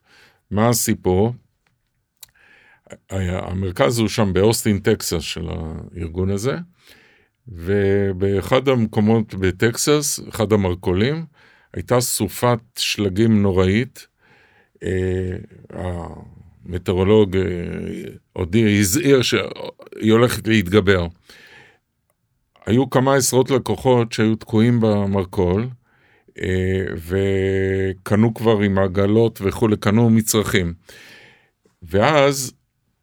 [0.51, 1.35] מה הסיפור?
[3.11, 6.57] המרכז הוא שם באוסטין טקסס של הארגון הזה
[7.49, 11.25] ובאחד המקומות בטקסס, אחד המרכולים,
[11.75, 14.07] הייתה סופת שלגים נוראית.
[14.83, 15.37] אה,
[16.69, 17.37] המטאורולוג
[18.33, 21.07] הודיע, הזהיר שהיא הולכת להתגבר.
[22.67, 25.69] היו כמה עשרות לקוחות שהיו תקועים במרכול,
[26.97, 30.75] וקנו כבר עם עגלות וכולי, קנו מצרכים.
[31.83, 32.53] ואז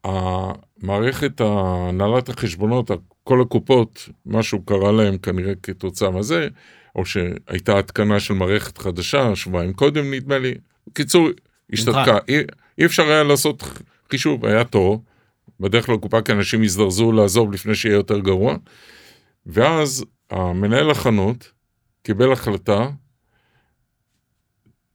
[0.04, 2.90] המערכת הנהלת החשבונות,
[3.24, 6.48] כל הקופות, משהו קרה להם כנראה כתוצאה מזה,
[6.96, 10.54] או שהייתה התקנה של מערכת חדשה, שבועיים קודם נדמה לי.
[10.86, 11.28] בקיצור,
[11.72, 12.18] השתתקה.
[12.28, 12.36] אי,
[12.78, 13.62] אי אפשר היה לעשות
[14.10, 15.04] חישוב, היה תור.
[15.60, 18.56] בדרך כלל קופה כי אנשים הזדרזו לעזוב לפני שיהיה יותר גרוע.
[19.46, 21.52] ואז המנהל החנות
[22.02, 22.88] קיבל החלטה,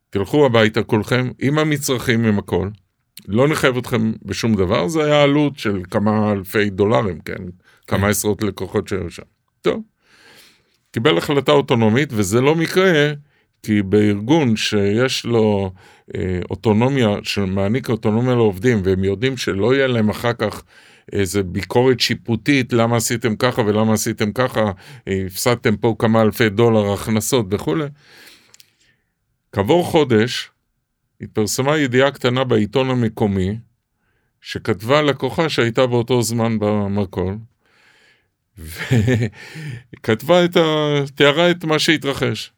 [0.09, 2.69] תלכו הביתה כולכם עם המצרכים, עם הכל.
[3.27, 7.43] לא נחייב אתכם בשום דבר, זה היה עלות של כמה אלפי דולרים, כן?
[7.89, 8.07] כמה.
[8.07, 9.23] עשרות לקוחות שהיו שם.
[9.61, 9.81] טוב.
[10.91, 13.13] קיבל החלטה אוטונומית, וזה לא מקרה,
[13.63, 15.71] כי בארגון שיש לו
[16.15, 20.63] אה, אוטונומיה, שמעניק אוטונומיה לעובדים, והם יודעים שלא יהיה להם אחר כך
[21.11, 24.71] איזה ביקורת שיפוטית, למה עשיתם ככה ולמה עשיתם ככה,
[25.07, 27.85] אה, הפסדתם פה כמה אלפי דולר הכנסות וכולי.
[29.51, 30.51] כעבור חודש,
[31.21, 33.57] התפרסמה ידיעה קטנה בעיתון המקומי,
[34.41, 37.37] שכתבה לקוחה שהייתה באותו זמן במרכול,
[38.59, 40.95] וכתבה את ה...
[41.15, 42.51] תיארה את מה שהתרחש.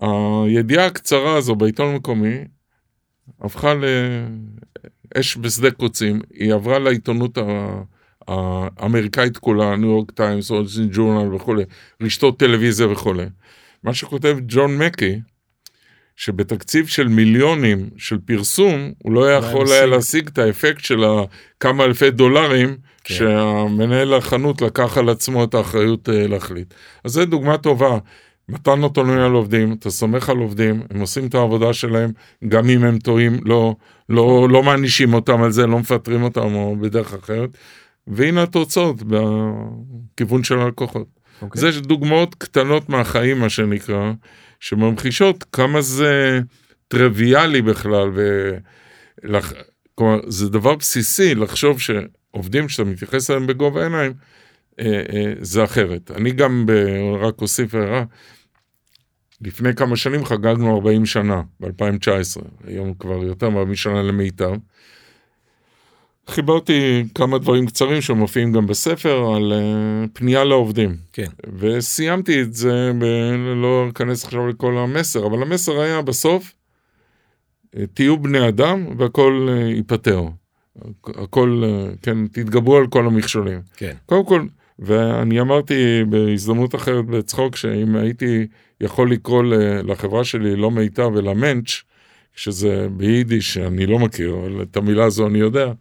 [0.00, 2.38] הידיעה הקצרה הזו בעיתון המקומי
[3.40, 3.72] הפכה
[5.14, 7.38] לאש בשדה קוצים, היא עברה לעיתונות
[8.28, 11.64] האמריקאית כולה, ניו יורק טיימס, אולסין ג'ורנל וכולי,
[12.02, 13.26] רשתות טלוויזיה וכולי.
[13.82, 15.20] מה שכותב ג'ון מקי,
[16.16, 21.04] שבתקציב של מיליונים של פרסום, הוא לא יכול היה להשיג את האפקט של
[21.60, 22.76] כמה אלפי דולרים,
[23.10, 23.16] כן.
[23.16, 26.74] שהמנהל החנות לקח על עצמו את האחריות אה, להחליט.
[27.04, 27.98] אז זו דוגמה טובה.
[28.48, 32.12] מתן אוטונומיה לעובדים, אתה סומך על עובדים, הם עושים את העבודה שלהם,
[32.48, 33.74] גם אם הם טועים, לא,
[34.08, 37.50] לא, לא מענישים אותם על זה, לא מפטרים אותם או בדרך אחרת,
[38.06, 41.06] והנה התוצאות בכיוון של הלקוחות.
[41.06, 41.42] Okay.
[41.42, 41.60] אוקיי.
[41.72, 44.12] זה דוגמאות קטנות מהחיים, מה שנקרא,
[44.60, 46.40] שממחישות כמה זה
[46.88, 49.52] טריוויאלי בכלל, ולח...
[49.94, 51.80] כלומר, זה דבר בסיסי לחשוב
[52.32, 54.12] שעובדים שאתה מתייחס אליהם בגובה העיניים,
[54.80, 56.10] אה, אה, זה אחרת.
[56.10, 56.72] אני גם, ב...
[57.20, 58.04] רק אוסיף הערה,
[59.40, 64.52] לפני כמה שנים חגגנו 40 שנה, ב-2019, היום כבר יותר מ-40 שנה למיטב.
[66.26, 70.96] חיברתי כמה דברים קצרים שמופיעים גם בספר על uh, פנייה לעובדים.
[71.12, 71.26] כן.
[71.58, 73.04] וסיימתי את זה, ב...
[73.56, 76.54] לא אכנס עכשיו לכל המסר, אבל המסר היה בסוף,
[77.76, 80.22] אה, תהיו בני אדם והכל ייפתר.
[81.06, 83.60] הכל, uh, כן, תתגברו על כל המכשולים.
[83.76, 83.94] כן.
[84.06, 84.46] קודם כל,
[84.78, 88.46] ואני אמרתי בהזדמנות אחרת בצחוק, שאם הייתי
[88.80, 89.42] יכול לקרוא
[89.84, 91.82] לחברה שלי לא מיטב אלא מענץ',
[92.36, 95.72] שזה ביידיש, שאני לא מכיר, אבל את המילה הזו אני יודע,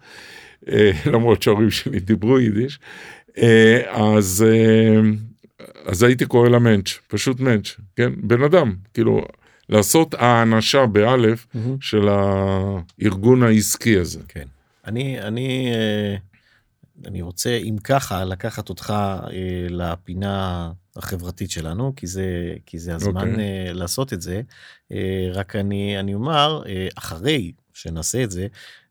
[0.69, 2.79] אה, למרות שההורים שלי דיברו יידיש,
[3.37, 5.01] אה, אז, אה,
[5.85, 8.11] אז הייתי קורא לה מענץ', פשוט מענץ', כן?
[8.17, 9.25] בן אדם, כאילו,
[9.69, 11.59] לעשות האנשה באלף mm-hmm.
[11.81, 14.19] של הארגון העסקי הזה.
[14.27, 14.45] כן.
[14.89, 15.71] אני, אני,
[17.05, 18.93] אני רוצה, אם ככה, לקחת אותך
[19.69, 23.31] לפינה החברתית שלנו, כי זה, כי זה הזמן okay.
[23.31, 23.73] אוקיי.
[23.73, 24.41] לעשות את זה.
[25.33, 26.63] רק אני, אני אומר,
[26.95, 28.47] אחרי שנעשה את זה,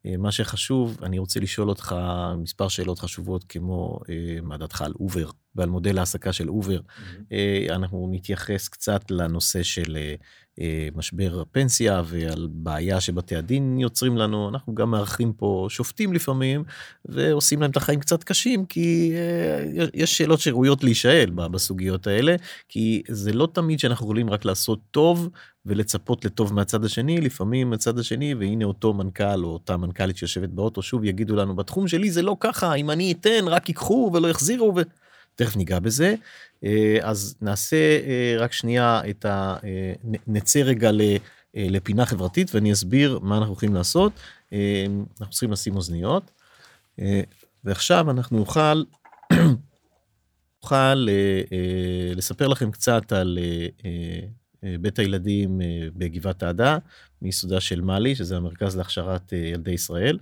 [0.07, 1.97] אה, מה שחשוב, אני רוצה לשאול אותך
[2.39, 6.81] מספר שאלות חשובות כמו אה, מה דעתך על אובר ועל מודל העסקה של אובר.
[6.81, 7.35] Mm-hmm.
[7.73, 9.97] אנחנו נתייחס קצת לנושא של
[10.97, 14.49] משבר הפנסיה ועל בעיה שבתי הדין יוצרים לנו.
[14.49, 16.65] אנחנו גם מארחים פה שופטים לפעמים
[17.05, 19.13] ועושים להם את החיים קצת קשים כי
[19.95, 22.37] יש שאלות שראויות להישאל בסוגיות האלה
[22.69, 25.29] כי זה לא תמיד שאנחנו יכולים רק לעשות טוב
[25.67, 30.83] ולצפות לטוב מהצד השני, לפעמים מהצד השני, והנה אותו מנכ"ל או אותה מנכ"לית שיושבת באוטו,
[30.83, 34.75] שוב יגידו לנו, בתחום שלי זה לא ככה, אם אני אתן, רק ייקחו ולא יחזירו,
[35.35, 36.15] ותכף ניגע בזה.
[36.65, 39.57] אה, אז נעשה אה, רק שנייה את ה...
[39.65, 39.93] אה,
[40.27, 40.91] נצא רגע
[41.55, 44.13] לפינה חברתית ואני אסביר מה אנחנו הולכים לעשות.
[45.21, 46.31] אנחנו צריכים לשים אוזניות,
[47.65, 48.83] ועכשיו אנחנו נוכל,
[50.63, 51.07] נוכל
[52.17, 53.39] לספר לכם קצת על
[54.81, 55.61] בית הילדים
[55.97, 56.79] בגבעת העדה,
[57.23, 60.19] מיסודה של מאלי, שזה המרכז להכשרת ילדי ישראל.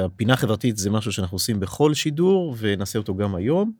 [0.00, 3.72] הפינה החברתית זה משהו שאנחנו עושים בכל שידור ונעשה אותו גם היום.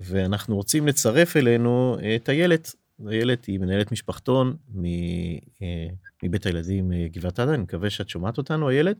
[0.00, 2.74] ואנחנו רוצים לצרף אלינו את איילת.
[3.08, 4.56] איילת היא מנהלת משפחתון
[6.22, 8.96] מבית הילדים גבעת עדה, אני מקווה שאת שומעת אותנו, איילת.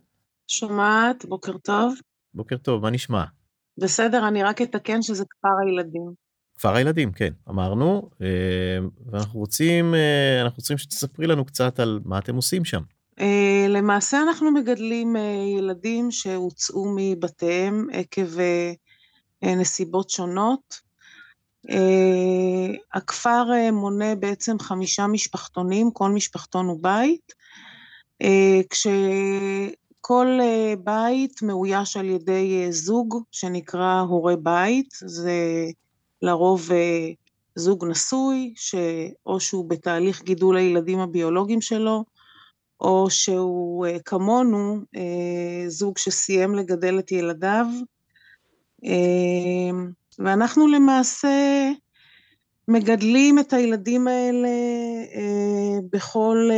[0.49, 1.95] שומעת, בוקר טוב.
[2.35, 3.25] בוקר טוב, מה נשמע?
[3.79, 6.13] בסדר, אני רק אתקן שזה כפר הילדים.
[6.55, 8.27] כפר הילדים, כן, אמרנו, אה,
[9.07, 12.83] ואנחנו רוצים, אה, אנחנו רוצים שתספרי לנו קצת על מה אתם עושים שם.
[13.21, 15.17] אה, למעשה אנחנו מגדלים
[15.59, 18.29] ילדים שהוצאו מבתיהם עקב
[19.43, 20.91] נסיבות שונות.
[22.93, 27.33] הכפר מונה בעצם חמישה משפחתונים, כל משפחתון הוא בית,
[28.71, 30.39] כשכל
[30.85, 35.67] בית מאויש על ידי זוג שנקרא הורה בית, זה
[36.23, 37.11] לרוב אה,
[37.55, 42.05] זוג נשוי, שאו שהוא בתהליך גידול הילדים הביולוגיים שלו,
[42.81, 47.67] או שהוא אה, כמונו, אה, זוג שסיים לגדל את ילדיו,
[50.19, 51.71] ואנחנו למעשה
[52.69, 54.49] מגדלים את הילדים האלה
[55.93, 56.51] בכל,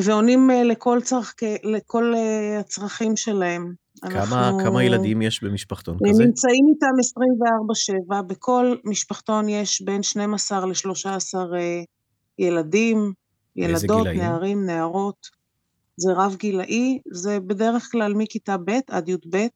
[0.00, 1.34] ועונים לכל, צרכ,
[1.64, 2.14] לכל
[2.60, 3.74] הצרכים שלהם.
[4.02, 4.58] כמה, אנחנו...
[4.64, 6.24] כמה ילדים יש במשפחתון כזה?
[6.24, 7.20] נמצאים איתם
[8.18, 11.34] 24-7, בכל משפחתון יש בין 12 ל-13
[12.38, 13.12] ילדים,
[13.56, 15.26] ילדות, נערים, נערות.
[15.96, 19.46] זה רב גילאי, זה בדרך כלל מכיתה ב' עד י"ב.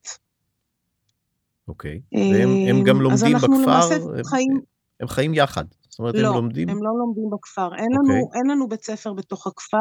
[1.68, 3.46] אוקיי, והם גם לומדים בכפר?
[3.46, 4.60] למעשה חיים...
[5.00, 5.64] הם חיים יחד.
[5.88, 6.68] זאת אומרת, לא, הם לומדים?
[6.68, 7.74] לא, הם לא לומדים בכפר.
[7.74, 7.94] אין, okay.
[7.94, 8.40] לנו, אוקיי.
[8.40, 9.76] אין לנו בית ספר בתוך הכפר,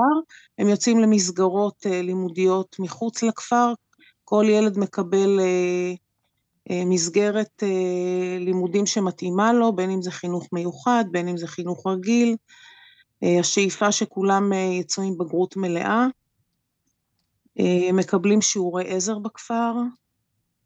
[0.57, 3.74] הם יוצאים למסגרות לימודיות מחוץ לכפר,
[4.24, 5.93] כל ילד מקבל אה,
[6.72, 11.88] אה, מסגרת אה, לימודים שמתאימה לו, בין אם זה חינוך מיוחד, בין אם זה חינוך
[11.88, 12.36] רגיל.
[13.39, 16.07] השאיפה שכולם יצאו עם בגרות מלאה.
[17.93, 19.74] מקבלים שיעורי עזר בכפר,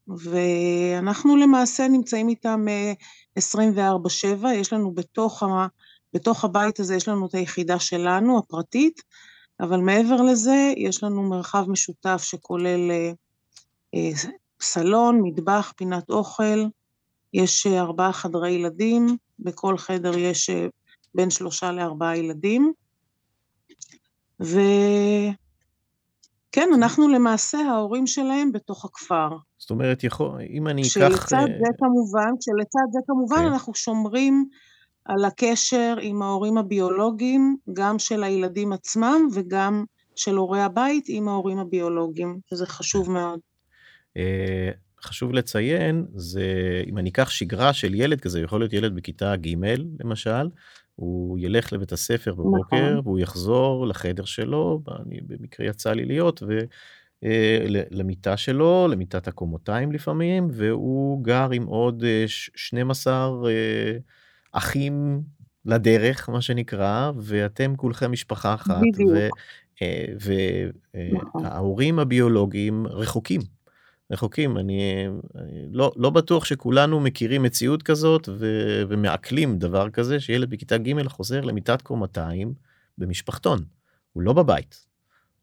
[0.08, 2.66] ואנחנו למעשה נמצאים איתם
[3.40, 5.68] 24/7, יש לנו בתוך, ה,
[6.14, 9.02] בתוך הבית הזה, יש לנו את היחידה שלנו, הפרטית,
[9.60, 12.92] אבל מעבר לזה, יש לנו מרחב משותף שכולל
[13.96, 14.10] אה,
[14.62, 16.66] סלון, מטבח, פינת אוכל,
[17.34, 20.68] יש אה, ארבעה חדרי ילדים, בכל חדר יש אה,
[21.16, 22.74] בין שלושה לארבעה ילדים.
[24.40, 24.60] וכן,
[26.76, 29.30] אנחנו למעשה ההורים שלהם בתוך הכפר.
[29.58, 30.90] זאת אומרת, יכול, אם אני אקח...
[30.90, 33.46] שלצד זה כמובן, שלצד זה כמובן כן.
[33.46, 34.46] אנחנו שומרים
[35.06, 39.86] על הקשר עם ההורים הביולוגיים, גם של הילדים עצמם וגם
[40.16, 43.40] של הורי הבית עם ההורים הביולוגיים, שזה חשוב מאוד.
[44.18, 44.72] אה,
[45.04, 46.44] חשוב לציין, זה
[46.88, 49.56] אם אני אקח שגרה של ילד כזה, יכול להיות ילד בכיתה ג'
[50.00, 50.48] למשל,
[50.96, 53.00] הוא ילך לבית הספר בבוקר, נכון.
[53.04, 56.60] והוא יחזור לחדר שלו, אני במקרה יצא לי להיות, ו...
[57.26, 63.98] אה, למיטה שלו, למיטת הקומותיים לפעמים, והוא גר עם עוד 12 אה,
[64.52, 65.22] אחים
[65.66, 68.82] לדרך, מה שנקרא, ואתם כולכם משפחה אחת,
[70.20, 72.08] וההורים נכון.
[72.08, 73.42] הביולוגיים רחוקים.
[74.12, 78.46] רחוקים אני, אני לא לא בטוח שכולנו מכירים מציאות כזאת ו,
[78.90, 82.54] ומעכלים דבר כזה שילד בכיתה ג' חוזר למיטת קומתיים
[82.98, 83.60] במשפחתון.
[84.14, 84.86] הוא לא בבית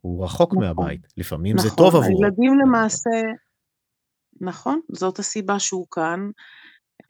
[0.01, 1.07] הוא רחוק נכון, מהבית.
[1.17, 2.25] לפעמים נכון, זה טוב עבורו.
[2.25, 3.11] הילדים למעשה
[4.41, 6.31] נכון זאת הסיבה שהוא כאן.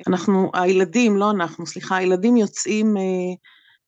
[0.09, 3.03] אנחנו הילדים לא אנחנו סליחה הילדים יוצאים אה,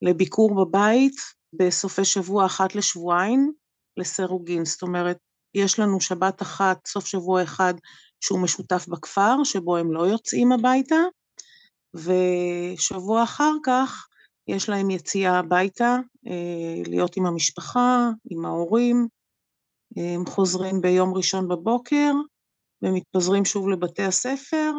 [0.03, 1.15] לביקור בבית
[1.53, 3.53] בסופי שבוע אחת לשבועיים
[3.97, 4.65] לסירוגין.
[4.65, 5.19] זאת אומרת
[5.55, 7.75] יש לנו שבת אחת, סוף שבוע אחד,
[8.21, 11.01] שהוא משותף בכפר, שבו הם לא יוצאים הביתה,
[11.95, 14.07] ושבוע אחר כך
[14.49, 15.97] יש להם יציאה הביתה,
[16.27, 19.09] אה, להיות עם המשפחה, עם ההורים,
[19.97, 22.13] הם חוזרים ביום ראשון בבוקר,
[22.83, 24.73] ומתפזרים שוב לבתי הספר,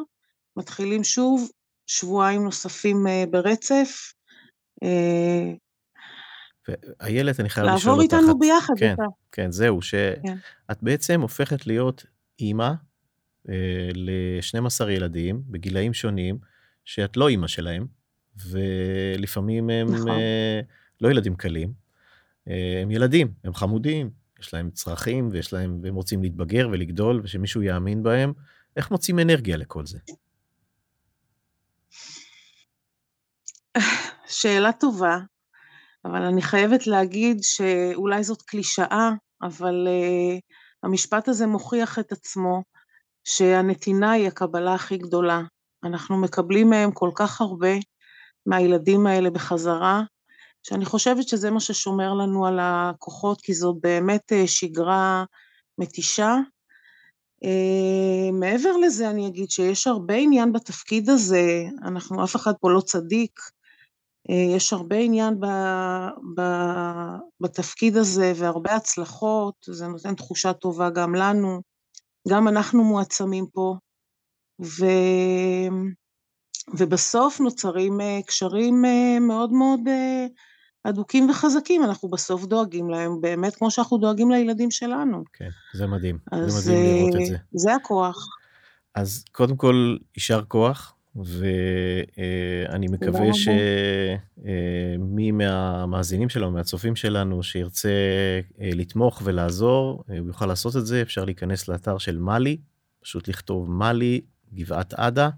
[0.58, 1.52] מתחילים שוב
[1.88, 4.14] שבועיים נוספים אה, ברצף,
[4.84, 5.54] אה,
[7.02, 8.14] איילת, אני חייב לשאול אותך.
[8.14, 8.74] לעבור איתנו ביחד.
[8.78, 9.04] כן, אתה.
[9.32, 10.36] כן, זהו, שאת כן.
[10.82, 12.06] בעצם הופכת להיות
[12.40, 12.72] אימא
[13.50, 16.38] אה, ל-12 ילדים בגילאים שונים,
[16.86, 17.88] שאת לא אימא שלהם,
[18.50, 20.10] ולפעמים הם נכון.
[20.10, 20.62] אה,
[21.02, 21.74] לא ילדים קלים,
[22.48, 24.10] אה, הם ילדים, הם חמודים,
[24.40, 28.34] יש להם צרכים ויש להם, והם רוצים להתבגר ולגדול ושמישהו יאמין בהם.
[28.78, 30.00] איך מוצאים אנרגיה לכל זה?
[34.28, 35.20] שאלה טובה.
[36.06, 40.40] אבל אני חייבת להגיד שאולי זאת קלישאה, אבל uh,
[40.84, 42.64] המשפט הזה מוכיח את עצמו,
[43.24, 45.42] שהנתינה היא הקבלה הכי גדולה.
[45.84, 47.74] אנחנו מקבלים מהם כל כך הרבה,
[48.46, 50.04] מהילדים האלה בחזרה,
[50.64, 55.24] שאני חושבת שזה מה ששומר לנו על הכוחות, כי זו באמת uh, שגרה
[55.78, 56.36] מתישה.
[57.46, 62.82] Uh, מעבר לזה אני אגיד שיש הרבה עניין בתפקיד הזה, אנחנו, אף אחד פה לא
[62.82, 63.40] צדיק,
[64.30, 65.46] יש הרבה עניין ב,
[66.38, 66.42] ב,
[67.42, 71.62] בתפקיד הזה והרבה הצלחות, זה נותן תחושה טובה גם לנו,
[72.30, 73.76] גם אנחנו מועצמים פה,
[76.78, 78.84] ובסוף נוצרים קשרים
[79.22, 79.80] מאוד מאוד
[80.86, 85.24] הדוקים וחזקים, אנחנו בסוף דואגים להם, באמת כמו שאנחנו דואגים לילדים שלנו.
[85.34, 87.38] כן, זה מדהים, אז זה מדהים לראות את זה.
[87.54, 88.28] זה הכוח.
[88.96, 97.90] אז קודם כל, יישר כוח, ואני מקווה שמי מהמאזינים שלנו, מהצופים שלנו, שירצה
[98.60, 102.58] לתמוך ולעזור, הוא יוכל לעשות את זה, אפשר להיכנס לאתר של מאלי,
[103.02, 104.22] פשוט לכתוב מאלי,
[104.54, 105.30] גבעת עדה,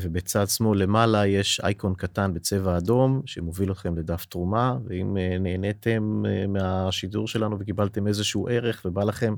[0.00, 7.28] ובצד שמאל למעלה יש אייקון קטן בצבע אדום שמוביל אתכם לדף תרומה, ואם נהניתם מהשידור
[7.28, 9.34] שלנו וקיבלתם איזשהו ערך ובא לכם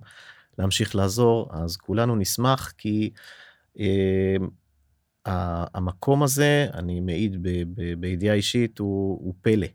[0.58, 3.10] להמשיך לעזור, אז כולנו נשמח, כי
[3.80, 4.36] אה,
[5.26, 7.46] המקום הזה, אני מעיד
[7.98, 9.66] בידיעה אישית, הוא, הוא פלא.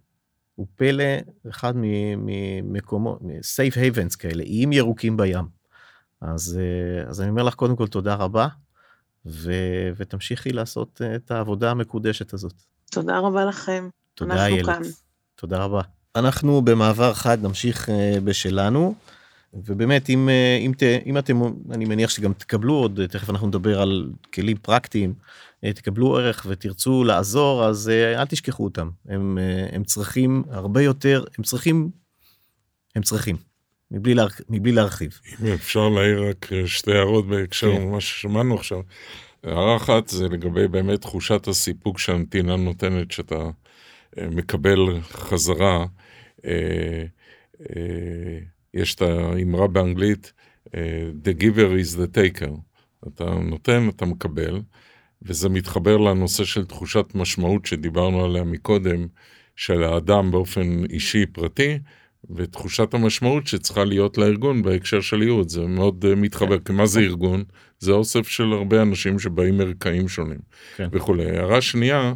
[0.56, 1.04] הוא פלא,
[1.50, 1.74] אחד
[2.18, 5.46] ממקומות, safe havens כאלה, איים ירוקים בים.
[6.22, 6.60] אז,
[7.08, 8.48] אז אני אומר לך קודם כל תודה רבה,
[9.26, 9.54] ו,
[9.98, 12.54] ותמשיכי לעשות את העבודה המקודשת הזאת.
[12.92, 13.90] תודה רבה לכם.
[14.16, 14.78] תודה איילת.
[15.36, 15.82] תודה רבה.
[16.16, 17.90] אנחנו במעבר חד נמשיך
[18.24, 18.96] בשלנו.
[19.54, 20.30] ובאמת אם
[20.60, 20.72] אם
[21.06, 21.42] אם אתם
[21.72, 25.14] אני מניח שגם תקבלו עוד תכף אנחנו נדבר על כלים פרקטיים
[25.66, 29.38] תקבלו ערך ותרצו לעזור אז אל תשכחו אותם הם
[29.72, 31.90] הם צריכים הרבה יותר הם צריכים
[32.96, 33.38] הם צריכים
[33.92, 35.20] מבלי, לה, מבלי להרחיב.
[35.42, 37.82] אם אפשר להעיר רק שתי הערות בהקשר כן.
[37.82, 38.82] למה ששמענו עכשיו.
[39.44, 43.50] הערה אחת זה לגבי באמת תחושת הסיפוק שהנתינה נותנת שאתה
[44.18, 45.86] מקבל חזרה.
[46.46, 47.04] אה,
[47.62, 48.40] אה,
[48.74, 50.34] יש את האמרה באנגלית,
[50.76, 52.52] אה, The giver is the taker.
[53.08, 54.62] אתה נותן, אתה מקבל,
[55.22, 59.08] וזה מתחבר לנושא של תחושת משמעות שדיברנו עליה מקודם,
[59.56, 61.80] של האדם באופן אישי פרטי,
[62.36, 67.00] ותחושת המשמעות שצריכה להיות לארגון בהקשר של ייעוד, זה מאוד uh, מתחבר, כי מה זה
[67.00, 67.44] ארגון?
[67.80, 70.40] זה אוסף של הרבה אנשים שבאים מרקעים שונים
[70.76, 70.90] כן.
[70.92, 71.26] וכולי.
[71.26, 72.14] הערה שנייה,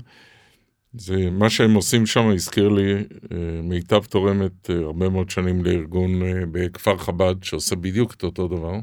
[0.98, 6.22] זה מה שהם עושים שם הזכיר לי, אה, מיטב תורמת אה, הרבה מאוד שנים לארגון
[6.22, 8.74] אה, בכפר חב"ד שעושה בדיוק את אותו דבר.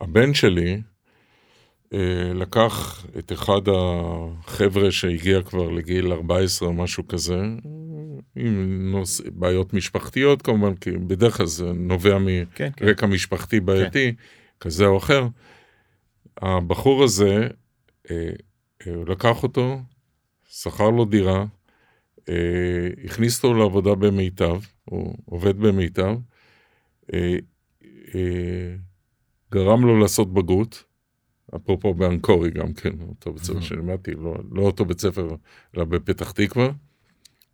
[0.00, 0.80] הבן שלי
[2.34, 7.42] לקח את אחד החבר'ה שהגיע כבר לגיל 14 או משהו כזה,
[8.36, 9.20] עם נוס...
[9.32, 12.18] בעיות משפחתיות כמובן, כי בדרך כלל זה נובע
[12.54, 13.12] כן, מרקע כן.
[13.12, 14.22] משפחתי בעייתי, כן.
[14.60, 15.26] כזה או אחר.
[16.36, 17.48] הבחור הזה,
[18.86, 19.78] הוא לקח אותו,
[20.62, 21.44] שכר לו דירה,
[22.28, 26.16] אה, הכניס אותו לעבודה במיטב, הוא עובד במיטב,
[27.14, 27.36] אה,
[28.14, 28.74] אה,
[29.52, 30.84] גרם לו לעשות בגרות,
[31.56, 35.28] אפרופו באנקורי גם כן, אותו בית ספר שלימדתי, לא, לא אותו בית ספר,
[35.76, 36.68] אלא בפתח תקווה,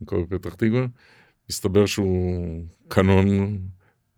[0.01, 0.87] אנקורי בפתח תקווה,
[1.51, 3.59] מסתבר שהוא קנון,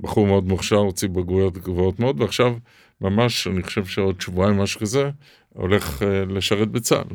[0.00, 2.54] בחור מאוד מוכשר, הוציא בגרויות גבוהות מאוד, ועכשיו
[3.00, 5.10] ממש, אני חושב שעוד שבועיים, משהו כזה,
[5.48, 7.14] הולך לשרת בצה"ל.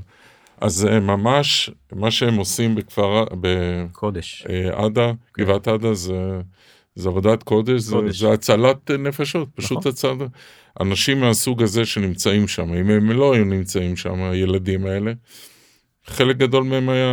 [0.61, 3.25] אז זה ממש, מה שהם עושים בכפר,
[3.91, 4.47] קודש.
[4.71, 5.43] עדה, כן.
[5.43, 6.41] גבעת עדה, זה,
[6.95, 8.19] זה עבודת קודש, קודש.
[8.19, 9.91] זה, זה הצלת נפשות, פשוט נכון.
[9.91, 10.29] הצלת,
[10.81, 15.13] אנשים מהסוג הזה שנמצאים שם, אם הם לא היו נמצאים שם, הילדים האלה,
[16.05, 17.11] חלק גדול מהם היה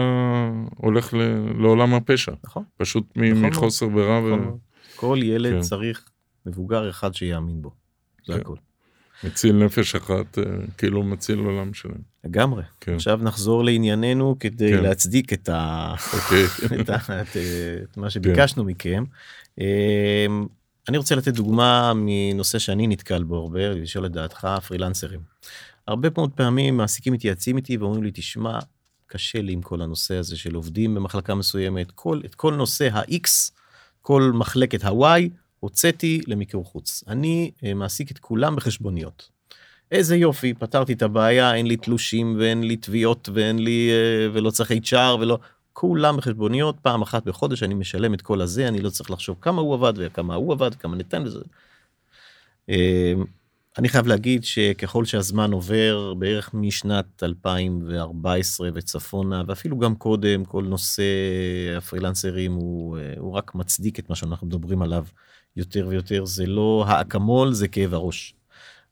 [0.76, 1.18] הולך ל,
[1.62, 2.32] לעולם הפשע.
[2.44, 2.62] נכון.
[2.76, 4.20] פשוט נכון מחוסר ברירה.
[4.20, 4.38] נכון.
[4.38, 4.50] ו...
[4.96, 5.60] כל ילד כן.
[5.60, 6.08] צריך
[6.46, 7.70] מבוגר אחד שיאמין בו,
[8.26, 8.40] זה כן.
[8.40, 8.56] הכל.
[9.26, 10.42] מציל נפש אחת, אה,
[10.78, 12.14] כאילו מציל עולם שלם.
[12.24, 12.62] לגמרי.
[12.80, 12.94] כן.
[12.94, 14.82] עכשיו נחזור לענייננו כדי כן.
[14.82, 15.94] להצדיק את, ה...
[16.14, 16.44] אוקיי.
[16.80, 16.96] את, ה...
[16.96, 17.36] את,
[17.82, 18.70] את מה שביקשנו כן.
[18.70, 19.04] מכם.
[19.58, 20.46] אמ,
[20.88, 25.20] אני רוצה לתת דוגמה מנושא שאני נתקל בו הרבה, לשאול את דעתך, פרילנסרים.
[25.88, 28.58] הרבה מאוד פעמים מעסיקים מתייעצים איתי ואומרים לי, תשמע,
[29.06, 33.50] קשה לי עם כל הנושא הזה של עובדים במחלקה מסוימת, כל, את כל נושא ה-X,
[34.02, 35.28] כל מחלקת ה-Y,
[35.64, 37.04] הוצאתי למיקור חוץ.
[37.08, 39.28] אני אה, מעסיק את כולם בחשבוניות.
[39.90, 44.50] איזה יופי, פתרתי את הבעיה, אין לי תלושים ואין לי תביעות ואין לי, אה, ולא
[44.50, 45.38] צריך HR ולא,
[45.72, 49.60] כולם בחשבוניות, פעם אחת בחודש אני משלם את כל הזה, אני לא צריך לחשוב כמה
[49.60, 51.40] הוא עבד וכמה הוא עבד, כמה ניתן לזה.
[52.68, 53.14] אה,
[53.78, 61.02] אני חייב להגיד שככל שהזמן עובר, בערך משנת 2014 וצפונה, ואפילו גם קודם, כל נושא
[61.76, 65.04] הפרילנסרים הוא, הוא רק מצדיק את מה שאנחנו מדברים עליו
[65.56, 68.34] יותר ויותר, זה לא האקמול, זה כאב הראש.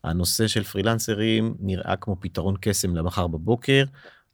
[0.04, 3.84] הנושא של פרילנסרים נראה כמו פתרון קסם למחר בבוקר,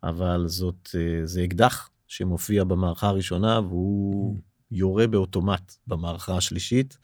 [0.03, 4.39] אבל זאת, אה, זה אקדח שמופיע במערכה הראשונה והוא
[4.71, 6.99] יורה באוטומט במערכה השלישית.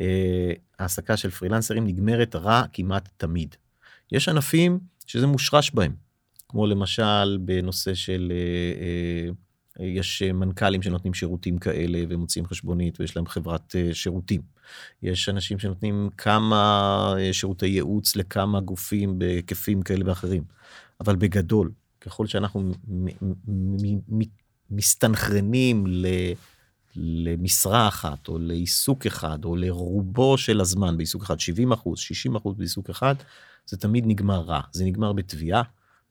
[0.00, 3.56] אה, העסקה של פרילנסרים נגמרת רע כמעט תמיד.
[4.12, 5.94] יש ענפים שזה מושרש בהם,
[6.48, 8.32] כמו למשל בנושא של
[9.80, 14.57] אה, יש מנכ"לים שנותנים שירותים כאלה ומוציאים חשבונית ויש להם חברת שירותים.
[15.02, 20.42] יש אנשים שנותנים כמה אה, שירותי ייעוץ לכמה גופים בהיקפים כאלה ואחרים.
[21.00, 22.72] אבל בגדול, ככל שאנחנו
[24.70, 25.84] מסתנכרנים
[26.96, 32.56] למשרה אחת, או לעיסוק אחד, או לרובו של הזמן בעיסוק אחד, 70 אחוז, 60 אחוז
[32.56, 33.14] בעיסוק אחד,
[33.66, 34.60] זה תמיד נגמר רע.
[34.72, 35.62] זה נגמר בתביעה,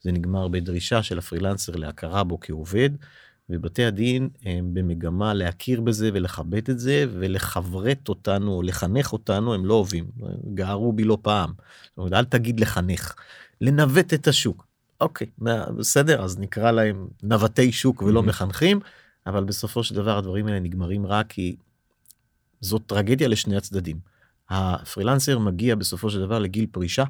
[0.02, 2.90] זה נגמר בדרישה של הפרילנסר להכרה בו כעובד,
[3.50, 9.66] ובתי הדין הם במגמה להכיר בזה ולכבד את זה ולחברת אותנו או לחנך אותנו הם
[9.66, 10.06] לא אוהבים
[10.54, 11.54] גערו בי לא פעם.
[11.90, 13.16] זאת אומרת, אל תגיד לחנך
[13.62, 14.68] לנווט את השוק.
[15.02, 15.28] אוקיי
[15.78, 18.80] בסדר אז נקרא להם נווטי שוק ולא מחנכים
[19.28, 21.56] אבל בסופו של דבר הדברים האלה נגמרים רק כי
[22.62, 24.00] זאת טרגדיה לשני הצדדים.
[24.50, 27.04] הפרילנסר מגיע בסופו של דבר לגיל פרישה.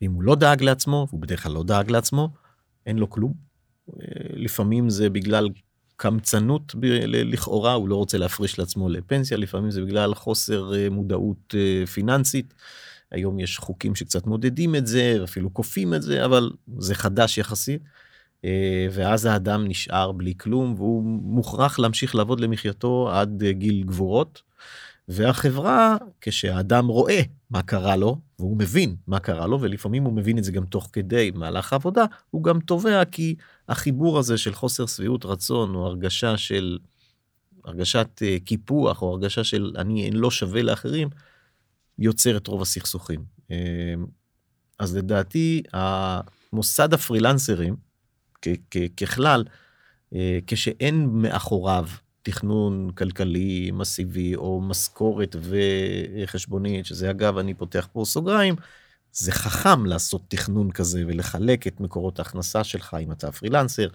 [0.00, 2.28] ואם הוא לא דאג לעצמו והוא בדרך כלל לא דאג לעצמו
[2.86, 3.51] אין לו כלום
[4.34, 5.48] לפעמים זה בגלל
[5.96, 6.74] קמצנות
[7.06, 12.54] לכאורה, הוא לא רוצה להפריש לעצמו לפנסיה, לפעמים זה בגלל חוסר אה, מודעות אה, פיננסית.
[13.10, 17.82] היום יש חוקים שקצת מודדים את זה, אפילו כופים את זה, אבל זה חדש יחסית.
[18.44, 24.42] אה, ואז האדם נשאר בלי כלום, והוא מוכרח להמשיך לעבוד למחייתו עד גיל גבורות.
[25.08, 30.44] והחברה, כשהאדם רואה מה קרה לו, והוא מבין מה קרה לו, ולפעמים הוא מבין את
[30.44, 33.34] זה גם תוך כדי מהלך העבודה, הוא גם תובע כי
[33.68, 36.78] החיבור הזה של חוסר שביעות רצון, או הרגשה של,
[37.64, 41.08] הרגשת uh, קיפוח, או הרגשה של אני לא שווה לאחרים,
[41.98, 43.24] יוצר את רוב הסכסוכים.
[43.42, 43.54] Uh,
[44.78, 47.76] אז לדעתי, המוסד הפרילנסרים,
[48.96, 49.44] ככלל,
[50.14, 51.86] uh, כשאין מאחוריו
[52.22, 58.54] תכנון כלכלי מסיבי או משכורת וחשבונית שזה אגב אני פותח פה סוגריים
[59.12, 63.88] זה חכם לעשות תכנון כזה ולחלק את מקורות ההכנסה שלך אם אתה פרילנסר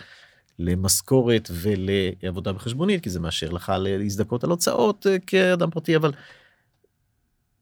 [0.60, 6.12] למשכורת ולעבודה בחשבונית כי זה מאשר לך להזדכות על הוצאות אה, כאדם פרטי אבל.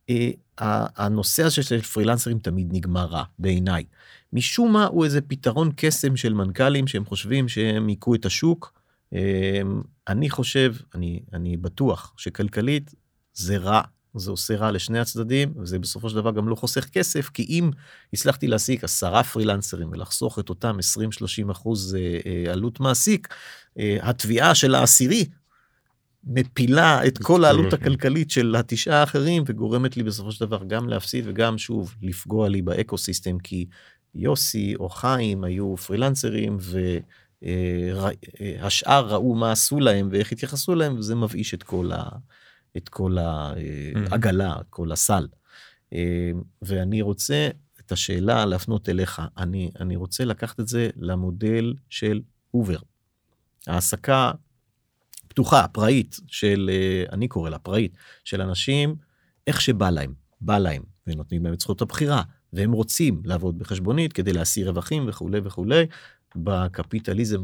[0.10, 0.30] אה,
[0.98, 3.84] הנושא הזה של פרילנסרים תמיד נגמר רע בעיניי
[4.34, 8.74] משום מה הוא איזה פתרון קסם של מנכ"לים שהם חושבים שהם היכו את השוק
[9.14, 12.94] אמ, אני חושב, אני, אני בטוח שכלכלית
[13.34, 13.82] זה רע,
[14.16, 17.72] זה עושה רע לשני הצדדים, וזה בסופו של דבר גם לא חוסך כסף, כי אם
[18.14, 20.78] הצלחתי להעסיק עשרה פרילנסרים ולחסוך את אותם
[21.48, 23.28] 20-30 אחוז אה, אה, עלות מעסיק,
[23.80, 25.26] אה, התביעה של העשירי
[26.24, 31.24] מפילה את כל העלות הכלכלית של התשעה האחרים וגורמת לי בסופו של דבר גם להפסיד
[31.28, 33.66] וגם שוב לפגוע לי באקו סיסטם כי
[34.16, 36.98] יוסי או חיים היו פרילנסרים ו...
[38.60, 42.10] השאר ראו מה עשו להם ואיך התייחסו להם וזה מבאיש את כל, ה,
[42.78, 45.28] את כל העגלה, כל הסל.
[45.94, 46.32] אה,
[46.62, 52.22] ואני רוצה את השאלה להפנות אליך, אני, אני רוצה לקחת את זה למודל של
[52.54, 52.80] אובר.
[53.68, 54.32] העסקה
[55.28, 56.70] פתוחה, פראית, של,
[57.12, 58.96] אני קורא לה פראית, של אנשים,
[59.48, 62.24] איך שבא להם, בא להם, ונותנים להם את זכות הבחירה,
[62.54, 65.86] והם רוצים לעבוד בחשבונית כדי להשיא רווחים וכולי וכולי,
[66.38, 67.44] בקפיטליזם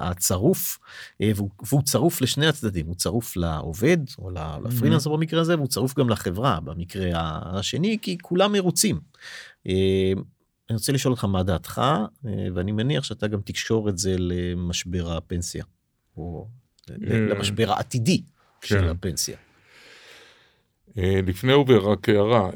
[0.00, 0.78] הצרוף,
[1.20, 4.30] אה, והוא צרוף לשני הצדדים, הוא צרוף לעובד, או
[4.64, 7.10] לפרילנסר במקרה הזה, והוא צרוף גם לחברה במקרה
[7.58, 9.00] השני, כי כולם מרוצים.
[9.66, 10.12] אה,
[10.70, 11.82] אני רוצה לשאול אותך מה דעתך,
[12.26, 15.64] אה, ואני מניח שאתה גם תקשור את זה למשבר הפנסיה,
[16.16, 16.48] או
[16.98, 18.22] למשבר העתידי
[18.64, 18.88] של כן.
[18.88, 19.36] הפנסיה.
[20.96, 22.50] לפני אובר רק הערה,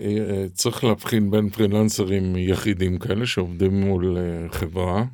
[0.53, 4.17] צריך להבחין בין פרילנסרים יחידים כאלה שעובדים מול
[4.51, 5.05] חברה,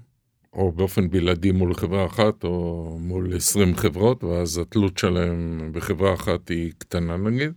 [0.55, 6.49] או באופן בלעדי מול חברה אחת, או מול 20 חברות, ואז התלות שלהם בחברה אחת
[6.49, 7.53] היא קטנה נגיד,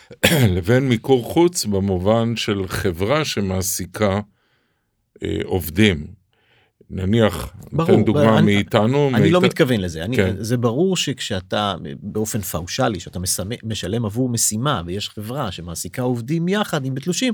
[0.56, 4.20] לבין מיקור חוץ במובן של חברה שמעסיקה
[5.22, 6.06] אה, עובדים.
[6.90, 9.08] נניח, ברור, נותן דוגמה אני, מאיתנו.
[9.08, 9.32] אני מיית...
[9.32, 10.34] לא מתכוון לזה, אני, כן.
[10.38, 13.18] זה ברור שכשאתה באופן פאושלי, שאתה
[13.62, 17.32] משלם עבור משימה ויש חברה שמעסיקה עובדים יחד עם בתלושים,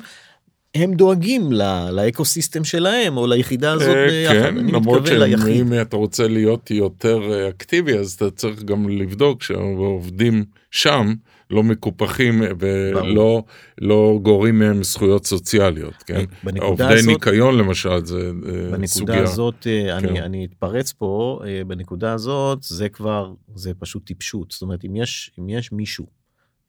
[0.75, 1.53] הם דואגים
[1.91, 4.35] לאקוסיסטם שלהם או ליחידה הזאת אה, ביחד.
[4.35, 10.45] כן, למרות שאם אתה רוצה להיות יותר אה, אקטיבי אז אתה צריך גם לבדוק שעובדים
[10.71, 11.15] שם
[11.51, 13.43] לא מקופחים ולא
[13.81, 16.25] לא גורים מהם זכויות סוציאליות, כן?
[16.61, 19.15] עובדי הזאת, ניקיון למשל זה אה, בנקודה סוגיה.
[19.15, 19.89] בנקודה הזאת, כן.
[19.91, 24.51] אני, אני אתפרץ פה, בנקודה הזאת זה כבר, זה פשוט טיפשות.
[24.51, 26.22] זאת אומרת, אם יש, אם יש מישהו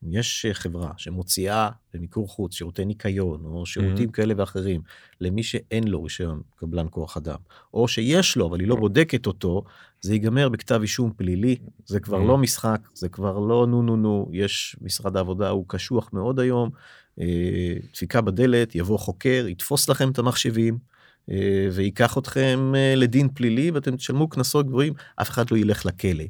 [0.06, 4.12] אם יש אה, חברה שמוציאה במיקור חוץ שירותי ניקיון או שירותים mm-hmm.
[4.12, 4.82] כאלה ואחרים
[5.22, 7.38] למי שאין לו רישיון קבלן כוח אדם,
[7.74, 9.64] או שיש לו אבל היא לא בודקת אותו,
[10.02, 12.28] זה ייגמר בכתב אישום פלילי, זה כבר mm-hmm.
[12.28, 16.70] לא משחק, זה כבר לא נו נו נו, יש משרד העבודה הוא קשוח מאוד היום,
[17.20, 20.94] אה, דפיקה בדלת, יבוא חוקר, יתפוס לכם את המחשבים.
[21.32, 26.24] אה, ויקח אתכם לדין פלילי ואתם תשלמו קנסות גבוהים, אף אחד לא ילך לכלא.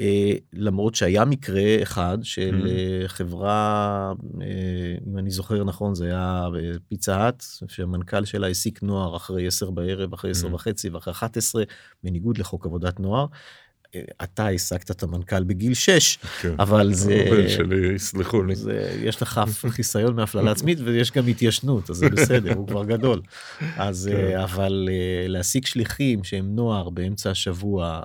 [0.00, 4.46] אה, למרות שהיה מקרה אחד של אה, חברה, אה,
[5.06, 6.46] אם אני זוכר נכון, זה היה
[6.88, 11.62] פיצה האט, שהמנכ"ל שלה העסיק נוער אחרי 10 בערב, אחרי 10 וחצי ואחרי 11,
[12.04, 13.26] בניגוד לחוק עבודת נוער.
[14.22, 16.54] אתה העסקת את המנכ"ל בגיל 6, כן.
[16.58, 17.24] אבל זה...
[17.26, 18.54] הבן שלי, יסלחו לי.
[18.54, 23.20] זה, יש לך חיסיון מהפללה עצמית ויש גם התיישנות, אז זה בסדר, הוא כבר גדול.
[23.76, 24.38] אז כן.
[24.38, 24.88] אבל
[25.28, 28.00] להשיג שליחים שהם נוער באמצע השבוע,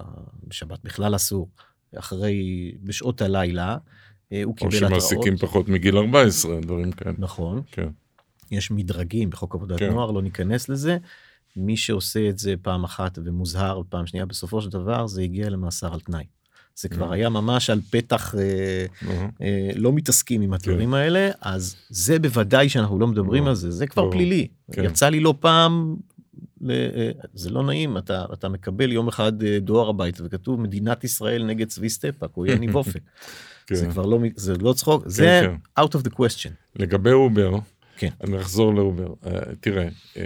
[0.48, 1.50] בשבת בכלל אסור.
[2.00, 3.78] אחרי, בשעות הלילה,
[4.32, 4.92] אה, הוא קיבל התראות.
[4.92, 7.16] או שמעסיקים פחות מגיל 14, דברים כאלה.
[7.18, 7.62] נכון.
[7.72, 7.88] כן.
[8.52, 9.90] יש מדרגים בחוק עבודת כן.
[9.90, 10.98] נוער, לא ניכנס לזה.
[11.56, 15.94] מי שעושה את זה פעם אחת ומוזהר פעם שנייה, בסופו של דבר זה הגיע למאסר
[15.94, 16.24] על תנאי.
[16.76, 18.86] זה כבר היה ממש על פתח, אה,
[19.42, 20.94] אה, לא מתעסקים עם הדברים כן.
[20.94, 24.48] האלה, אז זה בוודאי שאנחנו לא מדברים על זה, זה כבר פלילי.
[24.72, 24.84] כן.
[24.84, 25.96] יצא לי לא פעם
[26.70, 31.46] אה, זה לא נעים אתה אתה מקבל יום אחד אה, דואר הביתה וכתוב מדינת ישראל
[31.46, 33.02] נגד צבי סטפק או יניב אופק.
[33.68, 33.76] כן.
[33.76, 35.84] זה כבר לא זה לא צחוק כן, זה כן.
[35.84, 36.52] out of the question.
[36.76, 37.52] לגבי אובר
[37.98, 38.10] כן.
[38.24, 39.28] אני אחזור לאובר uh,
[39.60, 39.88] תראה.
[40.14, 40.18] uh,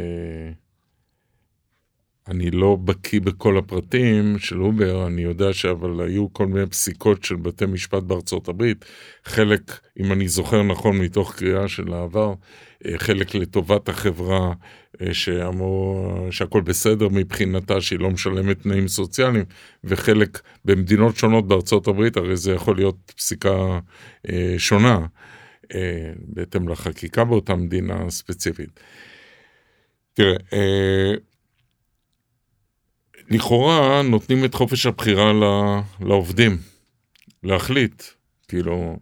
[2.28, 7.36] אני לא בקיא בכל הפרטים של אובר, אני יודע שאבל היו כל מיני פסיקות של
[7.36, 8.86] בתי משפט בארצות הברית,
[9.26, 12.34] חלק, אם אני זוכר נכון מתוך קריאה של העבר,
[12.86, 14.54] אה, חלק לטובת החברה,
[15.02, 19.46] אה, שאמרו שהכל בסדר מבחינתה, שהיא לא משלמת תנאים סוציאליים,
[19.84, 23.80] וחלק במדינות שונות בארצות הברית, הרי זה יכול להיות פסיקה
[24.30, 25.06] אה, שונה,
[26.20, 28.80] בהתאם לחקיקה באותה מדינה ספציפית.
[30.14, 30.36] תראה,
[33.30, 35.32] לכאורה נותנים את חופש הבחירה
[36.00, 36.58] לעובדים,
[37.44, 38.04] להחליט,
[38.48, 38.98] כאילו,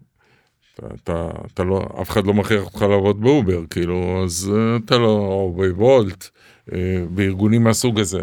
[0.73, 4.51] אתה, אתה, אתה לא, אף אחד לא מכריח אותך לעבוד באובר, כאילו, אז
[4.85, 6.29] אתה לא, או בוולט,
[6.73, 8.21] אה, בארגונים מהסוג הזה.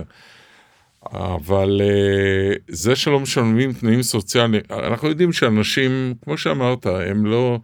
[1.13, 7.59] אבל אה, זה שלא משלמים תנאים סוציאליים, אנחנו יודעים שאנשים, כמו שאמרת, הם לא,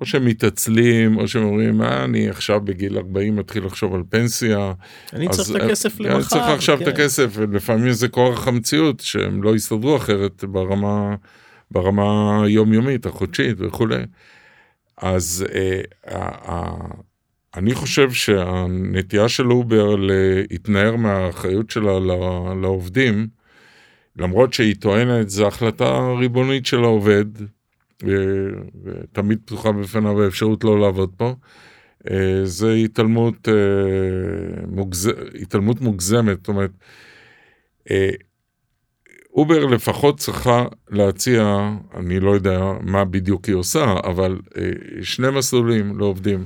[0.00, 4.72] או שהם מתעצלים, או שהם אומרים, מה, אני עכשיו בגיל 40 מתחיל לחשוב על פנסיה.
[5.12, 6.16] אני צריך את הכסף למחר.
[6.16, 6.82] אני צריך עכשיו כן.
[6.82, 11.14] את הכסף, ולפעמים זה כורח המציאות, שהם לא יסתדרו אחרת ברמה,
[11.70, 14.02] ברמה היומיומית, החודשית וכולי.
[14.96, 16.72] אז אה, אה,
[17.56, 21.98] אני חושב שהנטייה של אובר להתנער מהאחריות שלה
[22.62, 23.28] לעובדים,
[24.16, 27.24] למרות שהיא טוענת, זו החלטה ריבונית של העובד,
[28.84, 31.34] ותמיד פתוחה בפניו האפשרות לא לעבוד פה.
[32.10, 35.10] אה, זה התעלמות, אה, מוגז...
[35.42, 36.70] התעלמות מוגזמת, זאת אומרת,
[37.90, 38.10] אה,
[39.32, 44.38] אובר לפחות צריכה להציע, אני לא יודע מה בדיוק היא עושה, אבל
[45.02, 46.44] שני מסלולים לעובדים.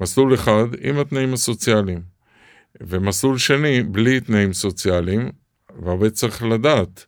[0.00, 2.00] מסלול אחד עם התנאים הסוציאליים,
[2.80, 5.30] ומסלול שני בלי תנאים סוציאליים,
[5.82, 7.06] והעובד צריך לדעת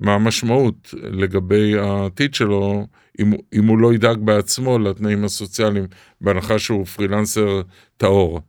[0.00, 2.86] מה המשמעות לגבי העתיד שלו,
[3.20, 5.86] אם, אם הוא לא ידאג בעצמו לתנאים הסוציאליים,
[6.20, 7.62] בהנחה שהוא פרילנסר
[7.96, 8.40] טהור.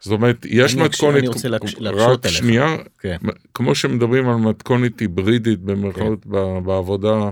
[0.00, 1.74] זאת אומרת, יש אני מתכונת, אני רוצה להקש...
[1.80, 3.16] רק שנייה, כן.
[3.54, 6.30] כמו שמדברים על מתכונת היברידית במירכאות כן.
[6.64, 7.30] בעבודה,